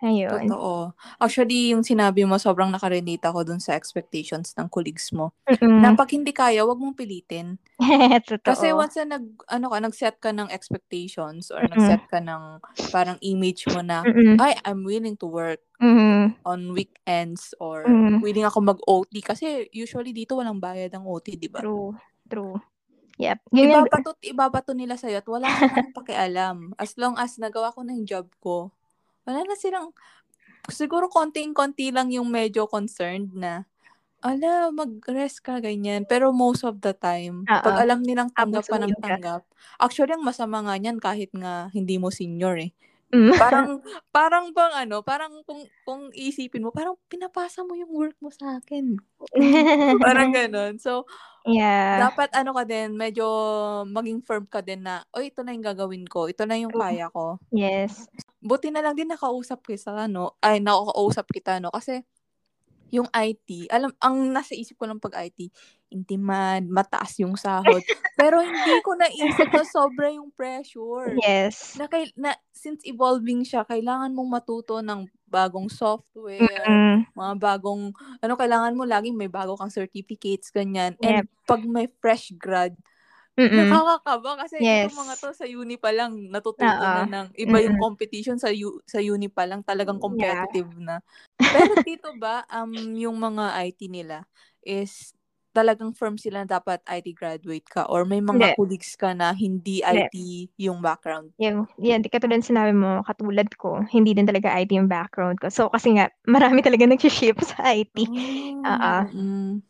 [0.03, 0.59] Ayun.
[0.59, 0.95] Totoo.
[1.19, 5.35] Actually, yung sinabi mo sobrang naka-relate ako dun sa expectations ng colleagues mo.
[5.47, 5.83] Mm.
[5.83, 7.59] Na 'pag hindi kaya, wag mong pilitin.
[8.45, 8.77] Kasi Totoo.
[8.77, 11.69] once na nag ano ka, nag-set ka ng expectations or Mm.
[11.69, 12.61] nag-set ka ng
[12.93, 14.07] parang image mo na.
[14.39, 16.35] "Ay, I'm willing to work Mhm.
[16.47, 18.23] on weekends or Mm.
[18.23, 21.63] willing ako mag-OT." Kasi usually dito walang bayad ang OT, 'di ba?
[21.63, 21.93] True,
[22.29, 22.61] true.
[23.21, 26.73] Yep, yun yung Ibabato ibabato nila sa'yo at wala silang pakialam.
[26.81, 28.73] As long as nagawa ko na yung job ko,
[29.27, 29.91] wala na silang
[30.71, 33.65] siguro konting-konti lang yung medyo concerned na,
[34.25, 36.05] ala, mag-rest ka, ganyan.
[36.09, 37.83] Pero most of the time, pag Oo.
[37.83, 39.45] alam nilang tanggap ka ng tanggap,
[39.81, 42.71] actually, ang masama nga niyan kahit nga hindi mo senior eh.
[43.13, 43.29] Hmm.
[43.37, 43.77] Parang,
[44.09, 48.57] parang bang ano, parang kung, kung isipin mo, parang pinapasa mo yung work mo sa
[48.57, 48.97] akin.
[50.03, 50.81] parang ganon.
[50.81, 51.05] So,
[51.43, 51.99] Yeah.
[52.07, 53.27] dapat ano ka din, medyo
[53.83, 56.31] maging firm ka din na, oh, ito na yung gagawin ko.
[56.31, 56.79] Ito na yung Oo.
[56.79, 57.35] kaya ko.
[57.51, 58.07] Yes.
[58.39, 60.39] Buti na lang din nakausap kita, no?
[60.39, 61.67] Ay, nakakausap kita, no?
[61.69, 62.07] Kasi,
[62.93, 65.49] yung IT, alam, ang nasa isip ko lang pag IT,
[65.89, 67.81] in demand, mataas yung sahod.
[68.21, 71.17] Pero hindi ko naisip na sobra yung pressure.
[71.17, 71.73] Yes.
[71.73, 77.09] Na, kay, na since evolving siya, kailangan mong matuto ng bagong software, Mm.
[77.17, 77.89] mga bagong,
[78.21, 80.93] ano, kailangan mo laging may bago kang certificates, ganyan.
[81.01, 81.09] Yep.
[81.09, 82.77] And pag may fresh grad,
[83.37, 83.81] Mm-mm.
[83.81, 84.69] nakakakaba kasi Yes.
[84.73, 86.91] itong mga to sa uni pa lang natututo Oo.
[86.91, 87.79] na ng iba yung Mm-mm.
[87.79, 90.45] competition sa u- sa uni pa lang talagang Yeah.
[90.45, 90.99] competitive na.
[91.53, 94.25] Pero dito ba um yung mga IT nila
[94.65, 95.13] is
[95.53, 98.55] talagang firm sila na dapat IT graduate ka or may mga Hindi.
[98.57, 100.09] colleagues ka na hindi Hindi.
[100.09, 101.33] IT yung background?
[101.41, 105.49] Yung, yan, di katulad sinabi mo, katulad ko, hindi din talaga IT yung background ko.
[105.49, 108.05] So, kasi nga, marami talaga nag-ship sa IT.
[108.65, 108.93] Oo.
[108.93, 109.63] Oh, mm.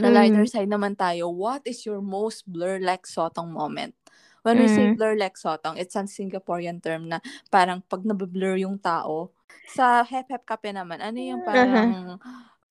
[0.00, 0.16] On the Mm.
[0.16, 3.92] lighter side naman tayo, what is your most blur like sotong moment?
[4.40, 4.96] When we say Mm.
[4.96, 7.20] blur like sotong, it's a Singaporean term na
[7.52, 9.28] parang pag nablur yung tao.
[9.68, 12.16] Sa Hep Hep Kape naman, ano yung parang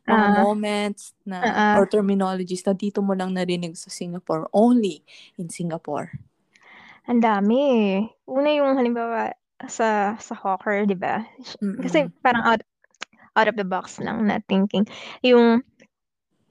[0.09, 0.41] mga Ah.
[0.41, 1.77] moments na Ah.
[1.77, 5.05] or terminologies na dito mo lang narinig sa Singapore, only
[5.37, 6.17] in Singapore?
[7.05, 7.93] Ang dami eh.
[8.25, 9.37] Una yung halimbawa
[9.69, 11.21] sa sa hawker, 'di ba?
[11.77, 12.13] Kasi Mm.
[12.25, 12.61] parang out
[13.37, 14.89] out of the box lang na thinking.
[15.21, 15.61] Yung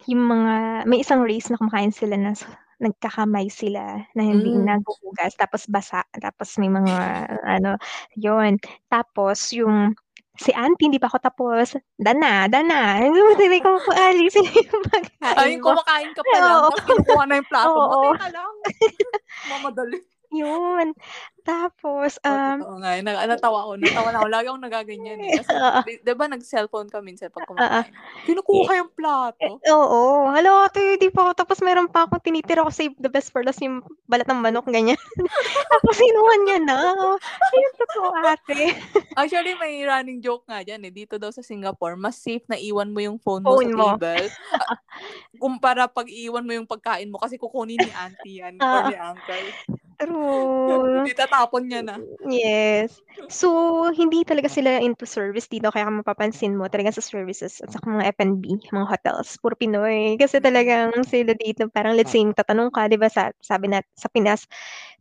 [0.09, 0.55] yung mga
[0.89, 2.33] may isang race na kumakain sila na
[2.81, 4.65] nagkakamay sila na hindi Mm.
[4.65, 6.97] naghuhugas tapos basa, tapos may mga
[7.45, 7.77] ano,
[8.17, 8.57] yun.
[8.91, 9.93] Tapos yung
[10.39, 13.03] si auntie hindi pa ako tapos, "Dana, dana."
[13.39, 14.85] Sabi ko, "Aalisin mo yung
[15.37, 16.71] Ay, pagkain mo." kumakain ka pa lang, Oo.
[16.71, 17.93] tapos kinukuha na yung plato mo.
[18.01, 18.01] Oo.
[18.01, 18.55] Teka lang.
[19.51, 20.05] Mamadali.
[20.33, 20.93] Yun.
[21.45, 22.99] Tapos, Oh, um totoo nga.
[22.99, 23.03] eh.
[23.05, 23.73] Na natawa ako.
[23.79, 24.29] Natawa na ako.
[24.29, 25.33] Lagi akong nagaganyan eh.
[25.33, 25.83] Kasi, Oo.
[25.87, 27.81] di, di ba nag-cellphone ka minsan pag Oo.
[27.87, 27.95] kumakain?
[28.27, 28.93] Kinukuha yung
[29.41, 29.63] Eh, plato.
[29.71, 30.27] oo.
[30.35, 33.43] "Hala ate, di pa ako tapos meron pa akong tinitira ko save the best for
[33.47, 34.99] last yung balat ng manok," ganyan.
[35.73, 36.79] Tapos kinuha niya na.
[37.53, 38.61] Ayun, totoo ate.
[39.19, 40.93] Actually, may running joke nga dyan eh.
[40.95, 43.99] Dito daw sa Singapore, mas safe na iwan mo yung phone mo Phone sa mo.
[43.99, 44.31] table.
[44.59, 44.79] ah,
[45.41, 48.89] kumpara pag iwan mo yung pagkain mo kasi kukunin ni auntie yan or Oo.
[48.89, 49.55] ni uncle.
[49.99, 51.03] True.
[51.11, 51.97] Itatapon niya na.
[52.27, 53.01] Yes.
[53.31, 53.49] So,
[53.95, 57.87] hindi talaga sila into service dito kaya kung mapapansin mo talagang sa services at saka
[57.89, 60.17] mga F&B, mga hotels, puro Pinoy.
[60.19, 60.45] Kasi Mm.
[60.45, 64.47] talagang sila dito parang let's say tatanong ka, 'di ba sa sabi nat sa Pinas,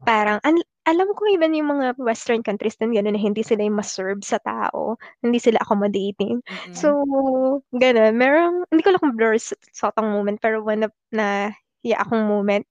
[0.08, 3.78] parang an alam ko even yung mga western countries din gano'n na hindi sila yung
[3.80, 6.40] ma-serve sa tao, hindi sila accommodating.
[6.50, 6.78] Mm.
[6.78, 7.04] So,
[7.76, 8.16] gano'n.
[8.16, 11.52] Merong hindi ko alam kung blur s sotong moment pero one of na
[11.86, 12.66] hiya akong moment,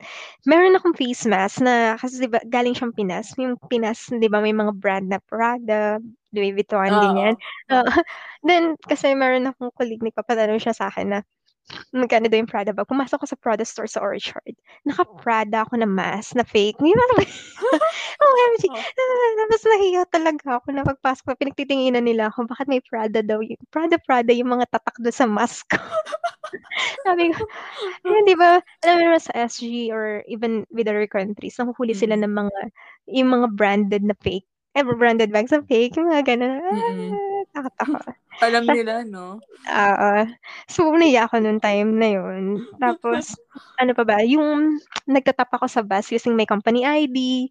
[0.48, 4.40] meron akong face mask na kasi 'di ba galing siyang Pinas, yung Pinas 'di ba
[4.42, 5.98] may mga brand na Prada,
[6.34, 7.34] Louis Vuitton, ganyan.
[7.70, 7.82] Oo.
[7.82, 7.86] Oo.
[8.46, 11.20] Then kasi meron akong colleague nagpapatanong siya sa'kin na
[11.94, 12.86] magkano daw yung Prada bag.
[12.88, 14.54] Pumasok ako sa Prada store sa Orchard,
[14.86, 16.78] naka-Prada ako na mask na fake.
[16.80, 17.26] OMG.
[18.70, 18.84] Oh.
[19.46, 23.58] Tapos nahiya talaga ako na pagpasok ko pinagtitinginan nila ako bakit may Prada daw yung
[23.70, 25.80] Prada, Prada yung mga tatak dun sa mask ko.
[27.06, 27.42] Sabi ko,
[28.08, 32.16] eh, 'di ba alam mo naman sa SG or even with other countries nahuhuli sila
[32.18, 32.24] Mm.
[32.26, 32.60] ng mga
[33.20, 34.46] yung mga branded na fake,
[34.78, 36.60] eh, branded bags na fake, yung mga gano'n.
[36.60, 37.35] Mm.
[37.56, 38.00] Ah, nakakatawa.
[38.44, 39.40] Alam nila 'no?
[39.64, 40.12] Oo.
[40.68, 42.60] So, nahiya ako nung time na yun.
[42.76, 43.32] Tapos
[43.80, 44.76] ano pa ba, yung
[45.08, 47.48] nagta-tap ako sa bus using my company ID,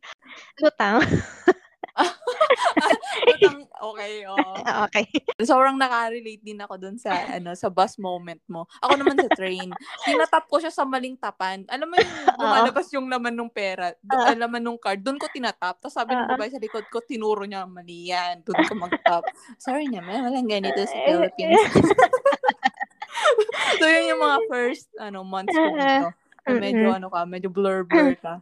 [0.62, 1.02] lutang.
[3.30, 4.64] Lutang, okey, oo.
[4.88, 5.06] Okey.
[5.44, 8.68] Sobrang naka-relate din ako dun sa ano, sa bus moment mo.
[8.84, 9.76] Ako naman sa train,
[10.06, 11.64] tina-tap ko siya sa maling tapan.
[11.72, 15.80] Alam mo yung lumalabas yung laman nung pera, ah, laman nung card, dun ko tina-tap.
[15.84, 19.28] Tapos sabi ng babae sa likod ko, tinuro niya, "Mali yan, dun ka mag-tap."
[19.60, 21.60] Sorry naman, walang ganito sa Philippines.
[23.82, 26.16] So, yun yung mga first ano, months ko dito,
[26.56, 28.40] medyo ano ka, medyo blur-blur ka.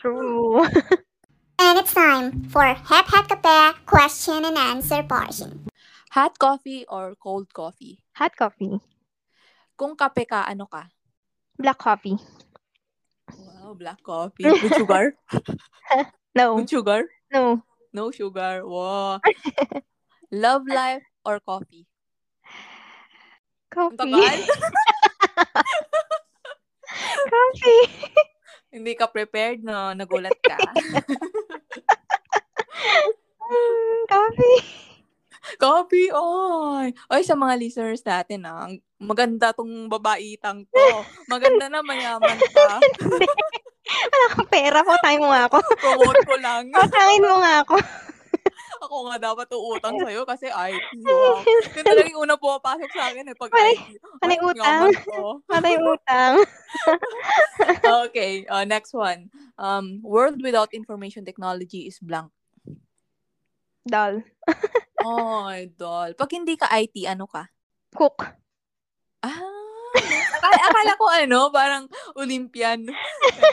[0.00, 0.64] True.
[1.62, 5.70] And it's time for Hep Hep Kape question and answer portion.
[6.10, 8.02] Hot coffee or cold coffee?
[8.18, 8.82] Hot coffee.
[9.78, 10.90] Kung kape ka, ano ka?
[11.56, 12.18] Black coffee.
[13.30, 14.50] Wow, black coffee.
[14.50, 15.14] With sugar?
[16.34, 16.56] No.
[16.56, 17.04] With sugar?
[17.30, 17.60] No.
[17.92, 18.64] No sugar.
[18.64, 19.20] Wow.
[20.32, 21.84] Love life or coffee?
[23.68, 24.00] Ang Coffee.
[24.00, 24.36] tagal.
[27.32, 27.84] Coffee.
[28.72, 29.92] Hindi ka prepared, no?
[29.92, 30.56] Nagulat ka.
[34.06, 34.58] Coffee.
[35.58, 36.94] Copy on!
[37.10, 40.86] Oy, sa mga listeners natin, ah, maganda tong babaitang to.
[41.26, 42.78] Maganda na, mayaman pa.
[43.82, 45.58] Wala kang pera, putangin mo nga ako.
[45.76, 46.70] Promote ko lang.
[46.78, 47.74] Putangin mo nga ako.
[48.82, 50.86] Ako nga dapat uutang sa'yo kasi IT.
[51.06, 51.42] Wow.
[51.46, 53.98] Yun talaga yung una pumapasok sa akin eh, pag Panay- IT.
[54.18, 54.82] panay Ay, utang.
[55.46, 56.34] Patay utang.
[58.06, 59.26] okay, uh, next one.
[59.54, 62.30] Um, world without information technology is blank.
[63.82, 64.22] Dal.
[65.02, 66.14] Oh, idol.
[66.14, 67.50] Pag hindi ka IT, ano ka?
[67.92, 68.22] Cook.
[69.22, 69.38] Ah,
[70.38, 71.84] akala, akala ko ano, parang
[72.18, 72.86] Olympian.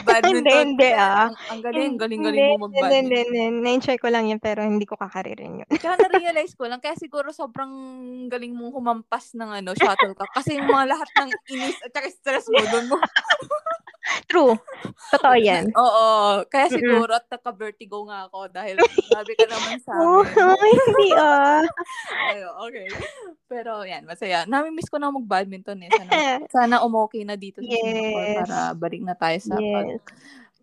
[0.02, 0.46] Badminton.
[0.46, 0.54] Hindi,
[0.86, 1.30] hindi, ah.
[1.30, 3.34] Ang, ang galing, galing-galing mo Hindi, hindi, mag-badminton.
[3.34, 3.62] hindi.
[3.66, 5.68] Na-enjoy ko lang yun, pero hindi ko kakaririn yun.
[5.70, 7.70] Tsaka na-realize ko lang, kaya siguro sobrang
[8.30, 10.30] galing mong humampas ng ano, shuttlecock.
[10.34, 12.98] Kasi yung mga lahat ng inis at saka stress mo, doon mo.
[14.26, 14.56] True.
[15.12, 15.68] Totoo yan.
[15.80, 18.76] Oo, kaya siguro at naka-vertigo nga ako dahil
[19.12, 20.74] sabi ka naman sa Oh, amin.
[20.88, 21.60] hindi ah.
[22.32, 22.88] Ayo, okay.
[23.44, 24.44] Pero yan, masaya.
[24.44, 25.90] Nami-miss ko na mag-badminton eh.
[25.90, 26.12] Sana,
[26.48, 28.38] sana umokay na dito sa Singapore Yes.
[28.40, 30.00] para balik na tayo sa pag, Yes.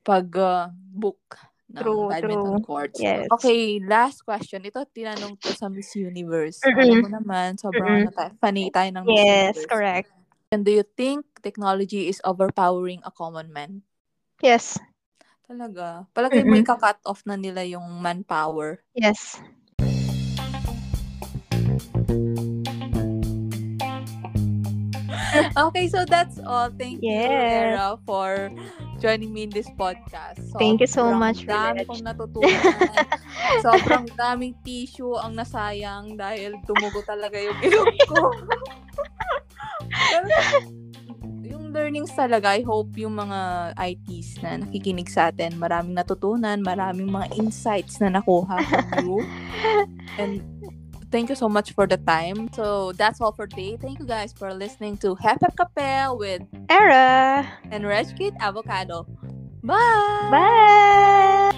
[0.01, 1.21] pag uh, book
[1.67, 2.65] ng True, badminton true.
[2.65, 2.97] courts.
[2.97, 3.27] Yes.
[3.29, 4.63] Okay, last question.
[4.63, 6.63] Ito, tinanong to sa Miss Universe.
[6.63, 6.79] Mm-mm.
[6.79, 9.67] Alam mo naman, sobrang ano tayo, funny tayo ng Miss Yes, Universe.
[9.67, 10.09] correct.
[10.47, 13.81] And do you think technology is overpowering a common man?
[14.41, 14.77] Yes.
[15.47, 16.05] Talaga.
[16.11, 16.63] Palagay mo Mm-mm.
[16.63, 18.83] ika-cut off na nila yung manpower.
[18.91, 19.39] Yes.
[25.57, 26.69] Okay, so that's all.
[26.73, 27.77] Thank you, Yes.
[27.77, 28.49] Era, for
[29.01, 30.41] joining me in this podcast.
[30.57, 31.88] Thank you so Sobrang much, dami Reg.
[31.89, 32.53] kong natutunan.
[33.65, 38.21] Sobrang daming tissue ang nasayang dahil tumugo talaga yung ilong ko.
[41.70, 47.38] Learnings talaga, I hope yung mga ITs na nakikinig sa atin, maraming natutunan, maraming mga
[47.38, 49.22] insights na nakuha from you.
[50.18, 50.41] And
[51.11, 52.49] thank you so much for the time.
[52.53, 53.78] So that's all for today.
[53.78, 57.45] Thank you guys for listening to Hep Hep Kapel with Era.
[57.70, 59.05] and Reg Kid Avocado.
[59.63, 60.30] Bye!
[60.32, 61.51] Bye.